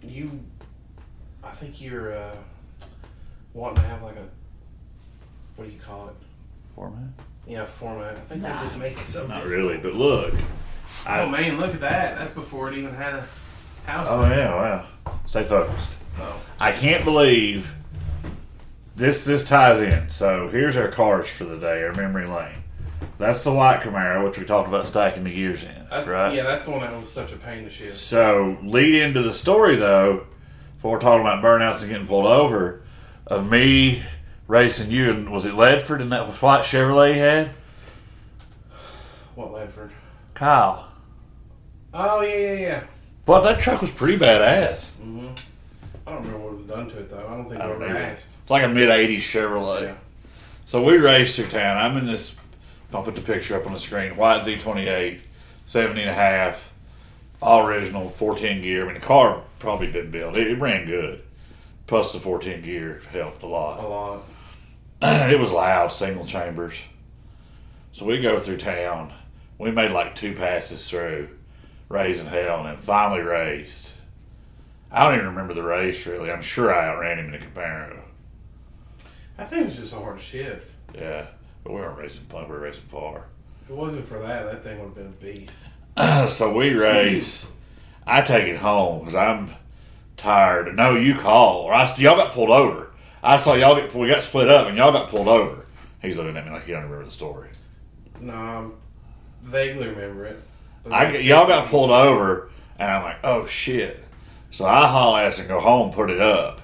you. 0.01 0.39
I 1.47 1.51
think 1.51 1.81
you're 1.81 2.15
uh, 2.17 2.35
wanting 3.53 3.83
to 3.83 3.89
have 3.89 4.03
like 4.03 4.17
a. 4.17 4.25
What 5.55 5.67
do 5.67 5.73
you 5.73 5.79
call 5.79 6.09
it? 6.09 6.15
Format? 6.75 7.09
Yeah, 7.47 7.65
format. 7.65 8.15
I 8.15 8.19
think 8.21 8.41
that 8.41 8.61
just 8.63 8.77
makes 8.77 9.01
it 9.01 9.07
so. 9.07 9.25
Not 9.25 9.43
difficult. 9.43 9.53
really, 9.53 9.77
but 9.77 9.93
look. 9.95 10.33
I, 11.05 11.21
Oh 11.21 11.29
man, 11.29 11.57
look 11.57 11.73
at 11.73 11.81
that! 11.81 12.17
That's 12.17 12.33
before 12.33 12.69
it 12.69 12.77
even 12.77 12.93
had 12.93 13.13
a 13.13 13.27
house. 13.85 14.07
Oh 14.09 14.23
yeah, 14.23 14.53
wow. 14.55 14.85
Stay 15.25 15.43
focused. 15.43 15.97
Oh. 16.19 16.39
I 16.59 16.71
can't 16.71 17.03
believe 17.03 17.73
this 18.95 19.23
this 19.23 19.47
ties 19.47 19.81
in. 19.81 20.09
So 20.09 20.49
here's 20.49 20.75
our 20.75 20.89
cars 20.89 21.29
for 21.29 21.45
the 21.45 21.57
day, 21.57 21.83
our 21.83 21.93
memory 21.93 22.27
lane. 22.27 22.63
That's 23.17 23.43
the 23.43 23.53
white 23.53 23.81
Camaro, 23.81 24.23
which 24.25 24.37
we 24.37 24.45
talked 24.45 24.67
about 24.67 24.87
stacking 24.87 25.23
the 25.23 25.33
gears 25.33 25.63
in, 25.63 25.71
That's, 25.89 26.07
right? 26.07 26.33
Yeah, 26.35 26.43
that's 26.43 26.65
the 26.65 26.71
one 26.71 26.81
that 26.81 26.95
was 26.95 27.11
such 27.11 27.31
a 27.31 27.35
pain 27.35 27.63
to 27.63 27.69
shift. 27.69 27.97
So 27.97 28.57
lead 28.63 28.95
into 28.95 29.21
the 29.23 29.33
story 29.33 29.75
though, 29.75 30.27
before 30.77 30.91
we're 30.91 30.99
talking 30.99 31.21
about 31.21 31.43
burnouts 31.43 31.81
and 31.81 31.89
getting 31.89 32.05
pulled 32.05 32.27
over, 32.27 32.83
of 33.25 33.49
me 33.49 34.03
racing 34.47 34.91
you 34.91 35.09
and 35.09 35.31
was 35.31 35.45
it 35.45 35.53
Ledford 35.53 36.01
and 36.01 36.11
that 36.11 36.27
white 36.27 36.61
Chevrolet 36.61 37.15
you 37.15 37.19
had? 37.19 37.49
What 39.33 39.51
Ledford? 39.53 39.89
Kyle. 40.35 40.91
Oh 41.93 42.21
yeah, 42.21 42.37
yeah, 42.37 42.53
yeah. 42.53 42.83
Well, 43.25 43.41
that 43.41 43.59
truck 43.59 43.81
was 43.81 43.89
pretty 43.89 44.17
badass. 44.17 44.99
hmm 44.99 45.29
I 46.05 46.11
don't 46.11 46.21
remember 46.23 46.45
what 46.45 46.57
was 46.57 46.67
done 46.67 46.89
to 46.89 46.99
it 46.99 47.09
though. 47.09 47.27
I 47.27 47.35
don't 47.35 47.49
think 47.49 47.59
I 47.59 47.67
don't 47.67 47.81
ever 47.81 47.97
asked. 47.97 48.27
It's 48.43 48.51
like 48.51 48.63
a 48.63 48.67
mid 48.67 48.89
'80s 48.89 49.17
Chevrolet. 49.17 49.81
Yeah. 49.81 49.95
So 50.65 50.83
we 50.83 50.97
raced 50.97 51.37
through 51.37 51.47
town. 51.47 51.77
I'm 51.77 51.97
in 51.97 52.05
this. 52.05 52.35
I'll 52.93 53.03
put 53.03 53.15
the 53.15 53.21
picture 53.21 53.55
up 53.55 53.65
on 53.65 53.73
the 53.73 53.79
screen. 53.79 54.15
White 54.15 54.43
Z28, 54.43 55.19
70 55.65 56.01
and 56.01 56.09
a 56.09 56.13
half, 56.13 56.71
all 57.41 57.67
original, 57.67 58.07
410 58.07 58.61
gear. 58.61 58.83
I 58.83 58.85
mean, 58.85 58.93
the 58.93 59.05
car 59.05 59.41
probably 59.59 59.87
been 59.87 60.11
built. 60.11 60.37
It, 60.37 60.47
it 60.47 60.59
ran 60.59 60.85
good. 60.85 61.23
Plus 61.85 62.11
the 62.13 62.19
410 62.19 62.63
gear 62.63 63.01
helped 63.11 63.43
a 63.43 63.47
lot. 63.47 63.83
A 63.83 63.87
lot. 63.87 64.23
it 65.31 65.39
was 65.39 65.51
loud, 65.51 65.91
single 65.91 66.25
chambers. 66.25 66.81
So 67.91 68.05
we 68.05 68.19
go 68.21 68.39
through 68.39 68.57
town. 68.57 69.13
We 69.57 69.71
made 69.71 69.91
like 69.91 70.13
two 70.13 70.33
passes 70.33 70.87
through, 70.89 71.29
raising 71.89 72.27
hell, 72.27 72.59
and 72.59 72.67
then 72.67 72.77
finally 72.77 73.21
raced. 73.21 73.95
I 74.91 75.03
don't 75.03 75.15
even 75.15 75.27
remember 75.27 75.53
the 75.53 75.63
race 75.63 76.05
really. 76.05 76.31
I'm 76.31 76.41
sure 76.41 76.73
I 76.73 76.89
outran 76.89 77.19
him 77.19 77.33
in 77.33 77.39
the 77.39 77.45
Camaro. 77.45 78.01
I 79.37 79.45
think 79.45 79.61
it 79.61 79.65
was 79.65 79.77
just 79.77 79.91
so 79.91 80.01
hard 80.01 80.19
to 80.19 80.23
shift. 80.23 80.73
Yeah, 80.95 81.27
but 81.63 81.73
we 81.73 81.79
weren't 81.79 81.97
racing 81.97 82.25
fun. 82.25 82.45
We 82.47 82.55
were 82.55 82.61
racing 82.61 82.83
far. 82.83 83.25
If 83.63 83.69
it 83.71 83.75
wasn't 83.75 84.07
for 84.07 84.19
that, 84.19 84.51
that 84.51 84.63
thing 84.63 84.79
would 84.79 84.95
have 84.95 84.95
been 84.95 85.29
a 85.29 85.33
beast. 85.33 85.57
so 86.35 86.53
we 86.53 86.71
race. 86.71 87.47
I 88.07 88.21
take 88.21 88.47
it 88.47 88.57
home 88.57 88.99
because 88.99 89.15
I'm 89.15 89.51
tired. 90.15 90.75
No, 90.75 90.95
you 90.95 91.15
call. 91.15 91.57
Or 91.63 91.73
I, 91.73 91.93
y'all 91.97 92.15
got 92.17 92.31
pulled 92.31 92.49
over. 92.49 92.89
I 93.21 93.37
saw 93.37 93.53
y'all 93.55 93.75
get 93.75 93.93
we 93.93 94.07
got 94.07 94.21
split 94.23 94.47
up 94.49 94.67
and 94.67 94.77
y'all 94.77 94.91
got 94.91 95.09
pulled 95.09 95.27
over. 95.27 95.65
He's 96.01 96.17
looking 96.17 96.37
at 96.37 96.45
me 96.45 96.51
like 96.51 96.65
he 96.65 96.71
don't 96.71 96.83
remember 96.83 97.05
the 97.05 97.11
story. 97.11 97.49
No, 98.21 98.33
I 98.33 98.65
vaguely 99.43 99.87
remember 99.87 100.25
it. 100.25 100.39
I 100.89 101.11
get- 101.11 101.23
y'all 101.23 101.47
got 101.47 101.67
pulled 101.67 101.91
over 101.91 102.49
and 102.79 102.89
I'm 102.89 103.03
like, 103.03 103.17
oh 103.23 103.45
shit. 103.45 104.03
So 104.51 104.65
I 104.65 104.87
haul 104.87 105.17
ass 105.17 105.39
and 105.39 105.47
go 105.47 105.59
home, 105.59 105.91
put 105.91 106.09
it 106.09 106.21
up. 106.21 106.61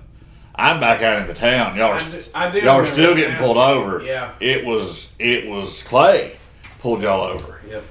I'm 0.55 0.79
back 0.79 1.01
out 1.01 1.21
in 1.21 1.27
the 1.27 1.33
town. 1.33 1.75
Y'all 1.75 1.91
are, 1.91 1.95
I 1.95 1.99
st- 1.99 2.29
I 2.33 2.51
do 2.51 2.59
y'all 2.59 2.79
are 2.79 2.85
still 2.85 3.15
getting 3.15 3.35
pulled 3.35 3.57
over. 3.57 4.01
Yeah. 4.03 4.33
It 4.39 4.63
was 4.65 5.11
it 5.19 5.49
was 5.49 5.83
Clay 5.83 6.37
pulled 6.79 7.01
y'all 7.01 7.21
over. 7.23 7.59
Yep. 7.67 7.83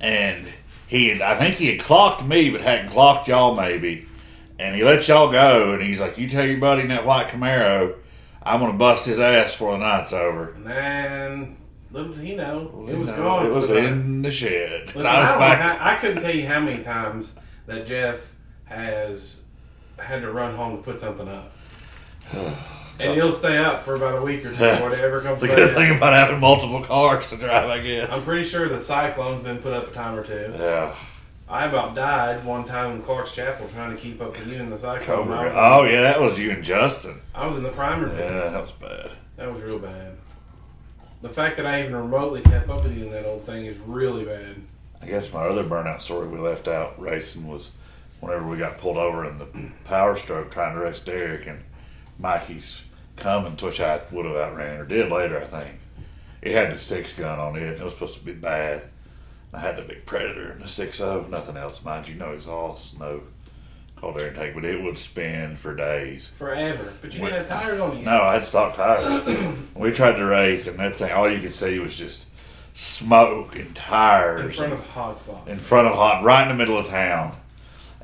and 0.00 0.46
he 0.86 1.08
had, 1.08 1.22
I 1.22 1.36
think 1.36 1.56
he 1.56 1.66
had 1.66 1.80
clocked 1.80 2.24
me, 2.24 2.50
but 2.50 2.60
hadn't 2.60 2.90
clocked 2.90 3.28
y'all 3.28 3.54
maybe. 3.54 4.06
And 4.58 4.76
he 4.76 4.84
let 4.84 5.08
y'all 5.08 5.32
go, 5.32 5.72
and 5.72 5.82
he's 5.82 6.00
like, 6.00 6.16
"You 6.16 6.28
tell 6.28 6.46
your 6.46 6.58
buddy 6.58 6.82
in 6.82 6.88
that 6.88 7.04
white 7.04 7.28
Camaro, 7.28 7.96
I'm 8.42 8.60
gonna 8.60 8.74
bust 8.74 9.06
his 9.06 9.18
ass 9.18 9.52
before 9.52 9.72
the 9.72 9.78
night's 9.78 10.12
over." 10.12 10.52
And 10.52 10.66
then, 10.66 11.56
little 11.90 12.12
did 12.12 12.24
he 12.24 12.36
know, 12.36 12.86
it 12.88 12.96
was 12.96 13.08
know, 13.08 13.16
gone. 13.16 13.46
It 13.46 13.50
was 13.50 13.68
the 13.68 13.78
in 13.78 14.22
the 14.22 14.30
shed. 14.30 14.86
Listen, 14.94 15.06
I 15.06 15.76
I, 15.78 15.94
I 15.94 15.96
couldn't 15.96 16.22
tell 16.22 16.34
you 16.34 16.46
how 16.46 16.60
many 16.60 16.84
times 16.84 17.34
that 17.66 17.86
Jeff 17.86 18.32
has 18.66 19.42
had 19.98 20.22
to 20.22 20.30
run 20.30 20.54
home 20.54 20.76
to 20.76 20.82
put 20.82 21.00
something 21.00 21.28
up. 21.28 21.52
and 23.00 23.14
he'll 23.14 23.32
stay 23.32 23.58
up 23.58 23.82
for 23.84 23.94
about 23.94 24.20
a 24.20 24.22
week 24.22 24.44
or 24.44 24.50
two 24.50 24.58
before 24.58 24.92
it 24.92 25.00
ever 25.00 25.20
comes 25.20 25.42
It's 25.42 25.52
a 25.52 25.56
good 25.56 25.74
thing 25.74 25.96
about 25.96 26.12
having 26.12 26.40
multiple 26.40 26.82
cars 26.82 27.28
to 27.30 27.36
drive, 27.36 27.68
I 27.68 27.80
guess. 27.80 28.10
I'm 28.12 28.22
pretty 28.22 28.44
sure 28.44 28.68
the 28.68 28.80
Cyclone's 28.80 29.42
been 29.42 29.58
put 29.58 29.72
up 29.72 29.88
a 29.88 29.90
time 29.92 30.16
or 30.16 30.24
two. 30.24 30.54
Yeah. 30.56 30.94
I 31.48 31.66
about 31.66 31.94
died 31.94 32.44
one 32.44 32.64
time 32.64 32.92
in 32.92 33.02
Clark's 33.02 33.32
Chapel 33.32 33.68
trying 33.68 33.94
to 33.94 34.00
keep 34.00 34.20
up 34.20 34.30
with 34.30 34.48
you 34.48 34.56
in 34.56 34.70
the 34.70 34.78
Cyclone. 34.78 35.28
Cobra. 35.28 35.52
Oh 35.54 35.84
yeah, 35.84 36.02
that 36.02 36.20
was 36.20 36.38
you 36.38 36.50
and 36.50 36.64
Justin. 36.64 37.20
I 37.34 37.46
was 37.46 37.56
in 37.56 37.62
the 37.62 37.70
primer. 37.70 38.08
Yeah, 38.08 38.50
that 38.50 38.62
was 38.62 38.72
bad. 38.72 39.10
That 39.36 39.52
was 39.52 39.62
real 39.62 39.78
bad. 39.78 40.16
The 41.20 41.28
fact 41.28 41.56
that 41.56 41.66
I 41.66 41.80
even 41.80 41.96
remotely 41.96 42.42
kept 42.42 42.68
up 42.68 42.82
with 42.82 42.96
you 42.96 43.06
in 43.06 43.12
that 43.12 43.26
old 43.26 43.44
thing 43.44 43.66
is 43.66 43.78
really 43.78 44.24
bad. 44.24 44.56
I 45.02 45.06
guess 45.06 45.32
my 45.32 45.40
other 45.40 45.64
burnout 45.64 46.00
story 46.00 46.28
we 46.28 46.38
left 46.38 46.66
out 46.66 47.00
racing 47.00 47.46
was 47.46 47.72
whenever 48.20 48.46
we 48.46 48.56
got 48.56 48.78
pulled 48.78 48.96
over 48.96 49.24
in 49.26 49.38
the 49.38 49.46
power 49.84 50.16
stroke 50.16 50.50
trying 50.50 50.74
to 50.74 50.80
race 50.80 51.00
Derek 51.00 51.46
and 51.46 51.62
Mikey's 52.18 52.82
coming, 53.16 53.56
which 53.56 53.80
I 53.80 54.00
would 54.10 54.26
have 54.26 54.36
outran 54.36 54.80
or 54.80 54.84
did 54.84 55.10
later, 55.10 55.40
I 55.40 55.44
think. 55.44 55.70
It 56.42 56.52
had 56.52 56.72
the 56.72 56.78
six 56.78 57.12
gun 57.14 57.38
on 57.38 57.56
it. 57.56 57.62
and 57.62 57.72
It 57.80 57.82
was 57.84 57.94
supposed 57.94 58.14
to 58.18 58.24
be 58.24 58.32
bad. 58.32 58.82
I 59.52 59.60
had 59.60 59.76
the 59.76 59.82
big 59.82 60.04
Predator 60.04 60.50
and 60.50 60.62
the 60.62 60.68
six 60.68 61.00
of 61.00 61.30
nothing 61.30 61.56
else, 61.56 61.84
mind 61.84 62.08
you, 62.08 62.14
no 62.16 62.32
exhaust, 62.32 62.98
no 62.98 63.22
cold 63.96 64.20
air 64.20 64.28
intake, 64.28 64.52
but 64.54 64.64
it 64.64 64.82
would 64.82 64.98
spin 64.98 65.54
for 65.56 65.74
days. 65.76 66.28
Forever. 66.36 66.92
But 67.00 67.14
you 67.14 67.20
didn't 67.20 67.46
have 67.46 67.48
tires 67.48 67.78
on 67.80 67.96
you. 67.98 68.04
No, 68.04 68.22
I 68.22 68.34
had 68.34 68.44
stock 68.44 68.74
tires. 68.74 69.22
we 69.76 69.92
tried 69.92 70.16
to 70.16 70.24
race, 70.24 70.66
and 70.66 70.76
that 70.80 70.96
thing, 70.96 71.12
all 71.12 71.30
you 71.30 71.40
could 71.40 71.54
see 71.54 71.78
was 71.78 71.94
just 71.94 72.28
smoke 72.74 73.56
and 73.56 73.74
tires 73.76 74.44
In 74.46 74.50
front 74.50 74.72
and- 74.72 74.80
of 74.82 74.86
hot 74.88 75.18
spot. 75.18 75.48
in 75.48 75.58
front 75.58 75.86
of 75.86 75.94
hot, 75.94 76.24
right 76.24 76.42
in 76.42 76.48
the 76.48 76.54
middle 76.54 76.76
of 76.76 76.88
town. 76.88 77.36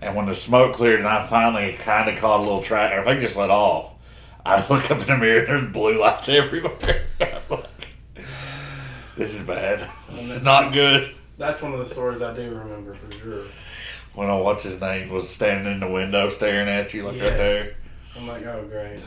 And 0.01 0.15
when 0.17 0.27
the 0.27 0.35
smoke 0.35 0.75
cleared, 0.77 1.01
and 1.01 1.09
I 1.09 1.27
finally 1.27 1.75
kind 1.75 2.09
of 2.09 2.17
caught 2.19 2.39
a 2.39 2.43
little 2.43 2.63
track, 2.63 2.93
or 2.97 3.01
if 3.01 3.07
I 3.07 3.15
could 3.15 3.23
just 3.23 3.37
let 3.37 3.51
off, 3.51 3.93
I 4.45 4.67
look 4.69 4.91
up 4.91 5.01
in 5.01 5.07
the 5.07 5.17
mirror 5.17 5.41
and 5.41 5.49
there's 5.49 5.73
blue 5.73 6.01
lights 6.01 6.29
everywhere. 6.29 7.07
I'm 7.21 7.41
like, 7.51 8.25
this 9.17 9.35
is 9.39 9.47
bad. 9.47 9.89
This 10.11 10.31
is 10.31 10.43
not 10.43 10.73
good. 10.73 11.15
That's 11.39 11.63
one 11.63 11.73
of 11.73 11.79
the 11.79 11.85
stories 11.85 12.21
I 12.21 12.35
do 12.35 12.55
remember 12.55 12.95
for 12.95 13.11
sure. 13.13 13.45
When 14.15 14.29
I 14.29 14.37
watch 14.37 14.65
his 14.65 14.81
name 14.81 15.09
was 15.09 15.29
standing 15.29 15.73
in 15.73 15.81
the 15.81 15.89
window 15.89 16.29
staring 16.29 16.69
at 16.69 16.93
you 16.93 17.05
like 17.05 17.21
right 17.21 17.37
there. 17.37 17.73
I'm 18.17 18.27
like, 18.27 18.45
oh 18.45 18.67
great. 18.69 19.03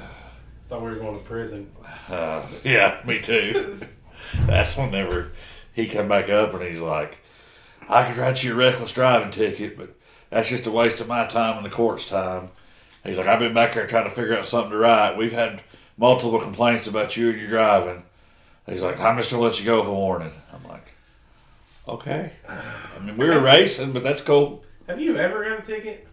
Thought 0.70 0.82
we 0.82 0.90
were 0.90 0.96
going 0.96 1.20
to 1.20 1.26
prison. 1.26 1.70
Uh, 2.10 2.48
yeah, 2.64 3.00
me 3.06 3.20
too. 3.20 3.80
That's 4.48 4.78
whenever 4.78 5.34
he 5.74 5.88
come 5.88 6.08
back 6.08 6.30
up 6.30 6.54
and 6.54 6.64
he's 6.64 6.82
like, 6.82 7.18
I 7.90 8.08
could 8.08 8.18
write 8.18 8.44
you 8.44 8.54
a 8.54 8.56
reckless 8.56 8.94
driving 8.94 9.32
ticket, 9.32 9.78
but 9.78 9.96
that's 10.30 10.50
just 10.50 10.66
a 10.68 10.72
waste 10.72 11.02
of 11.02 11.08
my 11.08 11.26
time 11.26 11.58
and 11.58 11.66
the 11.66 11.70
court's 11.70 12.08
time. 12.08 12.50
He's 13.04 13.18
like, 13.18 13.28
I've 13.28 13.40
been 13.40 13.54
back 13.54 13.74
there 13.74 13.86
trying 13.88 14.06
to 14.06 14.10
figure 14.10 14.38
out 14.38 14.46
something 14.46 14.72
to 14.72 14.78
write. 14.78 15.18
We've 15.18 15.32
had 15.34 15.62
multiple 15.98 16.40
complaints 16.40 16.88
about 16.88 17.18
you 17.18 17.30
and 17.32 17.40
your 17.40 17.50
driving. 17.50 18.04
He's 18.66 18.82
like, 18.82 19.00
I'm 19.00 19.18
just 19.18 19.30
gonna 19.30 19.44
let 19.44 19.60
you 19.60 19.66
go 19.66 19.80
with 19.82 19.90
a 19.90 19.94
warning. 19.94 20.32
I'm 20.54 20.64
like, 20.70 20.86
okay. 21.88 22.32
I 22.48 23.00
mean, 23.02 23.18
we 23.18 23.30
were 23.30 23.40
racing, 23.42 23.92
but 23.92 24.04
that's 24.04 24.22
cool. 24.22 24.64
Have 24.88 25.02
you 25.02 25.18
ever 25.18 25.44
got 25.44 25.60
a 25.60 25.62
ticket? 25.62 26.08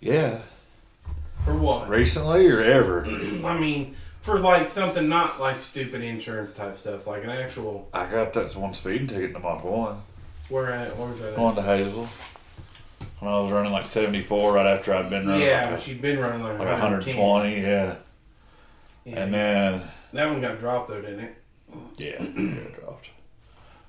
Yeah, 0.00 0.38
For 1.44 1.54
what? 1.56 1.88
recently 1.88 2.48
or 2.48 2.60
ever. 2.60 3.04
I 3.44 3.58
mean, 3.58 3.96
for 4.22 4.38
like 4.38 4.68
something 4.68 5.08
not 5.08 5.40
like 5.40 5.58
stupid 5.60 6.02
insurance 6.02 6.54
type 6.54 6.78
stuff, 6.78 7.06
like 7.06 7.24
an 7.24 7.30
actual. 7.30 7.88
I 7.92 8.06
got 8.06 8.32
that 8.34 8.54
one 8.56 8.74
speeding 8.74 9.08
ticket 9.08 9.24
in 9.24 9.32
the 9.32 9.38
Mach 9.40 9.64
One. 9.64 10.02
Where 10.48 10.70
at? 10.72 10.96
Where's 10.96 11.20
that? 11.20 11.30
At? 11.30 11.36
Going 11.36 11.56
to 11.56 11.62
Hazel. 11.62 12.08
When 13.22 13.32
I 13.32 13.38
was 13.38 13.52
running 13.52 13.70
like 13.70 13.86
74 13.86 14.52
right 14.54 14.66
after 14.66 14.92
I'd 14.92 15.08
been 15.08 15.28
running 15.28 15.46
Yeah, 15.46 15.70
like, 15.70 15.86
you'd 15.86 16.02
been 16.02 16.18
running 16.18 16.42
like, 16.42 16.58
like 16.58 16.66
110. 16.70 17.16
120, 17.16 17.62
yeah. 17.62 17.94
Yeah. 19.04 19.20
And 19.22 19.32
then, 19.32 19.82
that 20.12 20.28
one 20.28 20.40
got 20.40 20.58
dropped 20.58 20.88
though, 20.88 21.00
didn't 21.00 21.20
it? 21.20 21.34
yeah, 21.98 22.16
it 22.18 22.80
dropped. 22.80 23.10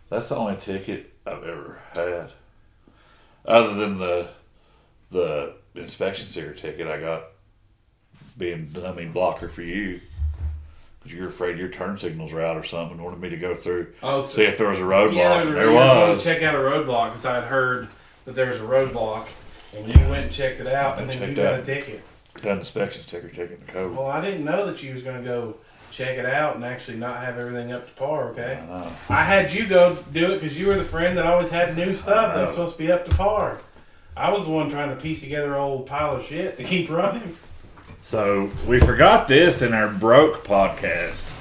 That's 0.09 0.29
the 0.29 0.35
only 0.35 0.57
ticket 0.57 1.11
I've 1.25 1.43
ever 1.43 1.79
had. 1.95 2.31
Other 3.43 3.73
than 3.73 3.97
the 3.97 4.27
the 5.09 5.55
inspection 5.73 6.27
sticker 6.27 6.53
ticket 6.53 6.85
I 6.87 6.99
got 6.99 7.23
being 8.37 8.67
dummy 8.67 9.05
blocker 9.05 9.49
for 9.49 9.63
you. 9.63 9.99
Because 10.99 11.17
you're 11.17 11.27
afraid 11.29 11.57
your 11.57 11.69
turn 11.69 11.97
signals 11.97 12.33
were 12.33 12.43
out 12.45 12.55
or 12.55 12.63
something 12.63 12.97
and 12.97 13.03
wanted 13.03 13.19
me 13.19 13.29
to 13.29 13.37
go 13.37 13.55
through, 13.55 13.93
Oh, 14.03 14.27
see 14.27 14.43
if 14.43 14.59
there 14.59 14.69
was 14.69 14.77
a 14.77 14.83
roadblock. 14.83 15.15
yeah, 15.15 15.43
there 15.43 15.53
there 15.53 15.71
was. 15.71 15.81
a- 15.81 15.93
going 15.95 16.09
was. 16.11 16.19
to 16.23 16.25
check 16.33 16.43
out 16.43 16.53
a 16.53 16.59
roadblock 16.59 17.09
because 17.09 17.25
I 17.25 17.33
had 17.35 17.45
heard 17.45 17.87
that 18.25 18.35
there 18.35 18.47
was 18.47 18.59
a 18.61 18.63
roadblock, 18.63 19.27
and 19.75 19.87
you 19.87 19.93
went 20.09 20.25
and 20.25 20.31
checked 20.31 20.59
it 20.59 20.67
out, 20.67 20.99
and 20.99 21.09
then 21.09 21.17
you 21.19 21.25
Checked 21.27 21.35
got 21.37 21.53
out. 21.55 21.59
a 21.59 21.63
ticket. 21.65 22.01
Got 22.41 22.51
an 22.53 22.59
inspection 22.59 23.03
sticker 23.03 23.29
ticket 23.29 23.65
the 23.65 23.71
code. 23.71 23.95
Well, 23.95 24.07
I 24.07 24.19
didn't 24.21 24.43
know 24.43 24.65
that 24.65 24.81
you 24.81 24.93
was 24.93 25.03
going 25.03 25.21
to 25.21 25.27
go 25.27 25.55
check 25.91 26.17
it 26.17 26.25
out 26.25 26.55
and 26.55 26.65
actually 26.65 26.97
not 26.97 27.17
have 27.23 27.37
everything 27.37 27.71
up 27.71 27.85
to 27.85 27.91
par. 27.93 28.29
Okay. 28.29 28.59
I 28.61 28.65
know. 28.65 28.91
I 29.09 29.23
had 29.23 29.53
you 29.53 29.67
go 29.67 29.95
do 30.11 30.31
it 30.31 30.41
because 30.41 30.59
you 30.59 30.65
were 30.67 30.75
the 30.75 30.83
friend 30.83 31.15
that 31.19 31.25
always 31.27 31.51
had 31.51 31.77
new 31.77 31.93
stuff 31.93 32.33
that 32.33 32.41
was 32.41 32.49
supposed 32.49 32.71
to 32.73 32.77
be 32.79 32.91
up 32.91 33.07
to 33.07 33.15
par. 33.15 33.61
I 34.17 34.31
was 34.31 34.45
the 34.45 34.51
one 34.51 34.69
trying 34.71 34.89
to 34.89 34.95
piece 34.95 35.21
together 35.21 35.53
an 35.53 35.59
old 35.59 35.85
pile 35.85 36.15
of 36.15 36.23
shit 36.23 36.57
to 36.57 36.63
keep 36.63 36.89
running. 36.89 37.37
So 38.01 38.49
we 38.67 38.79
forgot 38.79 39.27
this 39.27 39.61
in 39.61 39.73
our 39.73 39.87
broke 39.87 40.43
podcast 40.43 41.31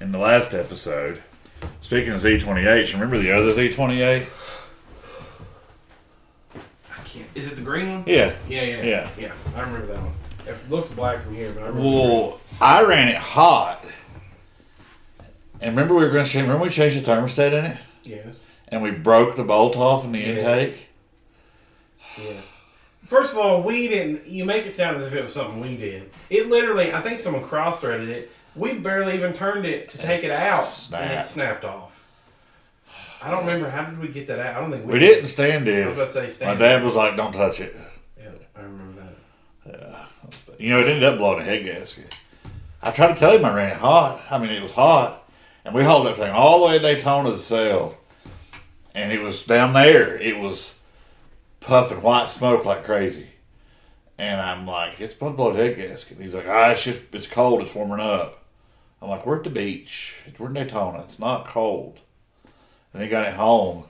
in 0.00 0.12
the 0.12 0.18
last 0.18 0.54
episode. 0.54 1.22
Speaking 1.80 2.12
of 2.12 2.20
Z28, 2.20 2.92
remember 2.94 3.18
the 3.18 3.32
other 3.32 3.50
Z28? 3.50 4.26
Is 7.36 7.46
it 7.48 7.56
the 7.56 7.62
green 7.62 7.90
one? 7.92 8.04
Yeah. 8.06 8.32
Yeah, 8.48 8.62
yeah, 8.62 8.82
Yeah. 8.82 9.10
yeah. 9.18 9.32
I 9.54 9.60
remember 9.60 9.86
that 9.88 10.00
one. 10.00 10.14
It 10.46 10.56
looks 10.70 10.88
black 10.88 11.22
from 11.22 11.34
here, 11.34 11.52
but 11.52 11.64
I 11.64 11.66
remember. 11.66 11.88
Well, 11.88 12.40
I 12.62 12.82
ran 12.82 13.08
it 13.08 13.16
hot. 13.16 13.84
And 15.60 15.76
remember 15.76 15.94
we 15.94 16.00
were 16.04 16.10
going 16.10 16.24
to 16.24 16.30
change, 16.30 16.44
remember 16.44 16.64
we 16.64 16.70
changed 16.70 16.96
the 17.04 17.10
thermostat 17.10 17.52
in 17.52 17.64
it? 17.66 17.78
yes, 18.04 18.36
And 18.68 18.82
we 18.82 18.90
broke 18.90 19.36
the 19.36 19.44
bolt 19.44 19.76
off 19.76 20.04
in 20.04 20.12
the 20.12 20.18
Yes. 20.20 20.38
intake? 20.38 20.88
yes. 22.16 22.56
First 23.04 23.32
of 23.32 23.38
all, 23.38 23.62
we 23.62 23.86
didn't. 23.88 24.26
You 24.26 24.44
make 24.46 24.64
it 24.66 24.72
sound 24.72 24.96
as 24.96 25.06
if 25.06 25.12
it 25.14 25.22
was 25.22 25.32
something 25.34 25.60
we 25.60 25.76
did. 25.76 26.10
It 26.30 26.48
literally, 26.48 26.92
I 26.92 27.00
think 27.02 27.20
someone 27.20 27.44
cross-threaded 27.44 28.08
it. 28.08 28.30
We 28.56 28.72
barely 28.74 29.14
even 29.14 29.32
turned 29.34 29.64
it 29.66 29.90
to 29.90 29.98
take 29.98 30.24
it, 30.24 30.28
It 30.28 30.32
out, 30.32 30.88
and 30.94 31.12
it 31.20 31.24
snapped 31.24 31.64
off. 31.64 31.95
I 33.26 33.30
don't 33.32 33.44
remember 33.44 33.68
how 33.68 33.84
did 33.86 33.98
we 33.98 34.06
get 34.06 34.28
that 34.28 34.38
out. 34.38 34.56
I 34.56 34.60
don't 34.60 34.70
think 34.70 34.86
we, 34.86 34.92
We 34.92 34.98
didn't 35.00 35.26
stand 35.26 35.66
in. 35.66 35.82
I 35.82 35.86
was 35.86 35.96
it. 35.96 35.98
about 35.98 36.06
to 36.06 36.12
say 36.12 36.28
stand 36.28 36.60
My 36.60 36.66
dad 36.66 36.84
was 36.84 36.94
like, 36.94 37.16
don't 37.16 37.32
touch 37.32 37.58
it. 37.58 37.76
Yeah, 38.16 38.30
I 38.54 38.60
remember 38.60 39.00
that. 39.00 39.80
Yeah, 39.80 40.06
you 40.60 40.70
know, 40.70 40.78
it 40.78 40.86
ended 40.86 41.02
up 41.02 41.18
blowing 41.18 41.40
a 41.40 41.42
head 41.42 41.64
gasket. 41.64 42.16
I 42.80 42.92
tried 42.92 43.08
to 43.08 43.14
tell 43.16 43.32
him 43.36 43.44
I 43.44 43.52
ran 43.52 43.72
it 43.72 43.78
hot. 43.78 44.22
I 44.30 44.38
mean, 44.38 44.50
it 44.50 44.62
was 44.62 44.70
hot. 44.70 45.28
And 45.64 45.74
we 45.74 45.82
hauled 45.82 46.06
that 46.06 46.16
thing 46.16 46.30
all 46.30 46.60
the 46.60 46.66
way 46.66 46.78
to 46.78 46.82
Daytona 46.82 47.30
to 47.30 47.36
sell. 47.36 47.96
And 48.94 49.12
it 49.12 49.20
was 49.20 49.42
down 49.42 49.72
there. 49.72 50.16
It 50.16 50.38
was 50.38 50.76
puffing 51.58 52.02
white 52.02 52.30
smoke 52.30 52.64
like 52.64 52.84
crazy. 52.84 53.26
And 54.18 54.40
I'm 54.40 54.68
like, 54.68 55.00
it's 55.00 55.14
blow 55.14 55.48
a 55.48 55.54
head 55.54 55.76
gasket. 55.76 56.18
He's 56.20 56.36
like, 56.36 56.46
ah, 56.46 56.70
it's 56.70 56.84
just, 56.84 57.12
it's 57.12 57.26
cold. 57.26 57.62
It's 57.62 57.74
warming 57.74 57.98
up. 57.98 58.44
I'm 59.02 59.08
like, 59.08 59.26
we're 59.26 59.38
at 59.38 59.44
the 59.44 59.50
beach. 59.50 60.14
We're 60.38 60.46
in 60.46 60.54
Daytona. 60.54 61.00
It's 61.00 61.18
not 61.18 61.48
cold. 61.48 62.02
And 62.96 63.04
he 63.04 63.10
got 63.10 63.26
it 63.28 63.34
home. 63.34 63.84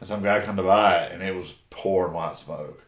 And 0.00 0.06
some 0.06 0.22
guy 0.22 0.40
come 0.42 0.56
to 0.56 0.62
buy 0.62 1.04
it. 1.04 1.12
And 1.12 1.22
it 1.22 1.34
was 1.34 1.54
pouring 1.70 2.12
white 2.12 2.36
smoke. 2.36 2.82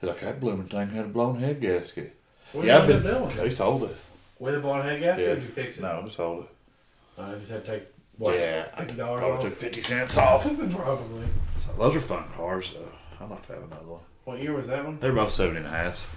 He's 0.00 0.08
like, 0.08 0.20
that 0.20 0.38
blooming 0.38 0.66
thing 0.68 0.90
had 0.90 1.06
a 1.06 1.08
blown 1.08 1.40
head 1.40 1.60
gasket. 1.60 2.14
What 2.52 2.64
Yeah, 2.66 2.78
I've 2.78 2.86
been. 2.86 3.02
doing? 3.02 3.28
They 3.36 3.50
sold 3.50 3.82
it. 3.84 3.96
With 4.38 4.54
a 4.54 4.60
blown 4.60 4.82
head 4.82 5.00
gasket, 5.00 5.26
Yeah. 5.28 5.34
did 5.34 5.42
you 5.42 5.48
fix 5.48 5.78
it? 5.78 5.82
No, 5.82 6.02
they 6.02 6.10
sold 6.10 6.44
it. 6.44 7.20
I 7.20 7.32
just 7.34 7.50
had 7.50 7.64
to 7.64 7.70
take 7.72 7.82
what? 8.16 8.36
yeah, 8.38 8.66
I 8.76 8.84
probably 8.84 9.24
off. 9.24 9.40
took 9.42 9.54
fifty 9.54 9.82
cents 9.82 10.16
off. 10.18 10.44
Probably. 10.74 11.26
Those 11.78 11.96
are 11.96 12.00
fun 12.00 12.24
cars, 12.36 12.72
though. 12.74 13.24
I'd 13.24 13.30
like 13.30 13.46
to 13.48 13.54
have 13.54 13.62
another 13.64 13.84
one. 13.86 14.00
What 14.24 14.40
year 14.40 14.52
was 14.52 14.68
that 14.68 14.84
one? 14.84 14.98
They're 15.00 15.12
both 15.12 15.32
seventy 15.32 15.58
and 15.58 15.66
a 15.66 15.70
half. 15.70 16.14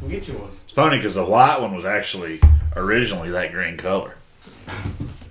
We'll 0.00 0.10
get 0.10 0.26
you 0.28 0.34
one. 0.34 0.50
It's 0.64 0.72
funny 0.72 0.96
because 0.98 1.14
the 1.14 1.24
white 1.24 1.60
one 1.60 1.74
was 1.74 1.84
actually 1.84 2.40
originally 2.74 3.30
that 3.30 3.52
green 3.52 3.76
color. 3.76 4.16
It 4.68 4.72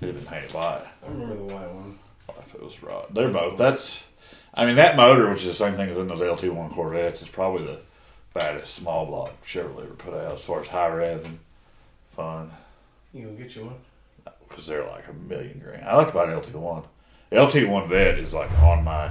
been 0.14 0.24
painted 0.24 0.52
white. 0.52 0.82
I 1.04 1.08
remember 1.08 1.36
the 1.36 1.42
white 1.54 1.70
one. 1.70 1.85
If 2.56 2.62
it 2.62 2.64
was 2.64 2.82
right, 2.82 3.14
they're 3.14 3.28
both. 3.28 3.56
That's, 3.58 4.06
I 4.54 4.64
mean, 4.66 4.76
that 4.76 4.96
motor, 4.96 5.30
which 5.30 5.40
is 5.44 5.48
the 5.48 5.64
same 5.64 5.74
thing 5.74 5.88
as 5.90 5.96
in 5.98 6.08
those 6.08 6.20
LT1 6.20 6.72
Corvettes, 6.72 7.22
is 7.22 7.28
probably 7.28 7.64
the 7.64 7.80
fattest 8.32 8.74
small 8.74 9.06
block 9.06 9.32
Chevrolet 9.46 9.84
ever 9.84 9.94
put 9.94 10.14
out 10.14 10.34
as 10.36 10.42
far 10.42 10.60
as 10.60 10.68
high 10.68 10.88
rev 10.88 11.24
and 11.24 11.38
fun. 12.14 12.50
You 13.12 13.26
gonna 13.26 13.36
get 13.36 13.54
you 13.56 13.66
one? 13.66 13.74
because 14.48 14.66
they're 14.68 14.86
like 14.86 15.04
a 15.08 15.12
million 15.12 15.58
grand. 15.62 15.84
I 15.84 15.96
like 15.96 16.06
to 16.08 16.12
buy 16.14 16.24
an 16.24 16.30
LT1. 16.40 16.84
LT1 17.32 17.88
vet 17.88 18.18
is 18.18 18.32
like 18.32 18.50
on 18.62 18.84
my 18.84 19.10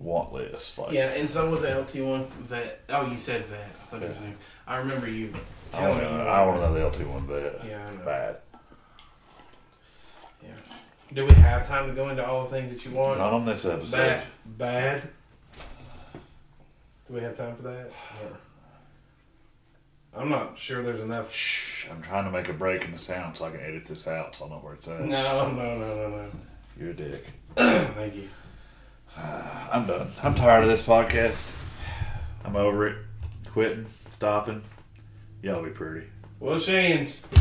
want 0.00 0.32
list. 0.32 0.78
Like, 0.78 0.92
Yeah, 0.92 1.10
and 1.10 1.30
so 1.30 1.48
was 1.48 1.62
the 1.62 1.68
LT1 1.68 2.26
vet. 2.40 2.80
Oh, 2.88 3.06
you 3.08 3.16
said 3.16 3.46
vet. 3.46 3.60
I 3.60 3.84
thought 3.86 4.02
you 4.02 4.08
were 4.08 4.14
saying. 4.14 4.36
I 4.66 4.76
remember 4.78 5.08
you 5.08 5.32
I 5.72 5.76
telling 5.76 5.90
want 5.98 6.02
me. 6.02 6.08
to 6.08 6.14
you 6.24 6.28
I 6.28 6.46
want 6.46 6.60
wanted- 6.60 6.74
to 6.74 6.80
know 6.82 6.90
the 6.90 6.98
LT 7.04 7.08
one 7.08 7.26
vet. 7.26 7.64
Yeah, 7.66 7.86
I 7.86 7.94
know. 7.94 8.04
Bad. 8.04 8.36
Do 11.12 11.24
we 11.24 11.32
have 11.34 11.66
time 11.66 11.88
to 11.88 11.94
go 11.94 12.10
into 12.10 12.24
all 12.26 12.44
the 12.44 12.50
things 12.50 12.70
that 12.70 12.84
you 12.84 12.90
want? 12.90 13.18
Not 13.18 13.32
on 13.32 13.46
this 13.46 13.64
episode. 13.64 13.96
Bad. 13.96 14.22
Bad. 14.44 15.02
Do 17.08 17.14
we 17.14 17.20
have 17.22 17.36
time 17.36 17.56
for 17.56 17.62
that? 17.62 17.90
Or- 18.22 18.38
I'm 20.20 20.28
not 20.28 20.58
sure 20.58 20.82
there's 20.82 21.00
enough. 21.00 21.32
Shh, 21.32 21.88
I'm 21.90 22.02
trying 22.02 22.24
to 22.24 22.30
make 22.30 22.48
a 22.48 22.52
break 22.52 22.84
in 22.84 22.92
the 22.92 22.98
sound 22.98 23.36
so 23.36 23.46
I 23.46 23.50
can 23.50 23.60
edit 23.60 23.86
this 23.86 24.06
out 24.06 24.36
so 24.36 24.46
I 24.46 24.48
know 24.48 24.56
where 24.56 24.74
it's 24.74 24.88
at. 24.88 25.00
No, 25.00 25.50
no, 25.50 25.78
no, 25.78 25.78
no, 25.78 26.08
no. 26.08 26.30
You're 26.78 26.90
a 26.90 26.94
dick. 26.94 27.26
Thank 27.56 28.16
you. 28.16 28.28
I'm 29.16 29.86
done. 29.86 30.10
I'm 30.22 30.34
tired 30.34 30.64
of 30.64 30.68
this 30.70 30.82
podcast. 30.82 31.54
I'm 32.44 32.56
over 32.56 32.88
it. 32.88 32.96
Quitting. 33.52 33.86
Stopping. 34.10 34.62
Y'all 35.42 35.62
be 35.62 35.70
pretty. 35.70 36.06
Well, 36.40 36.58
Shane's. 36.58 37.20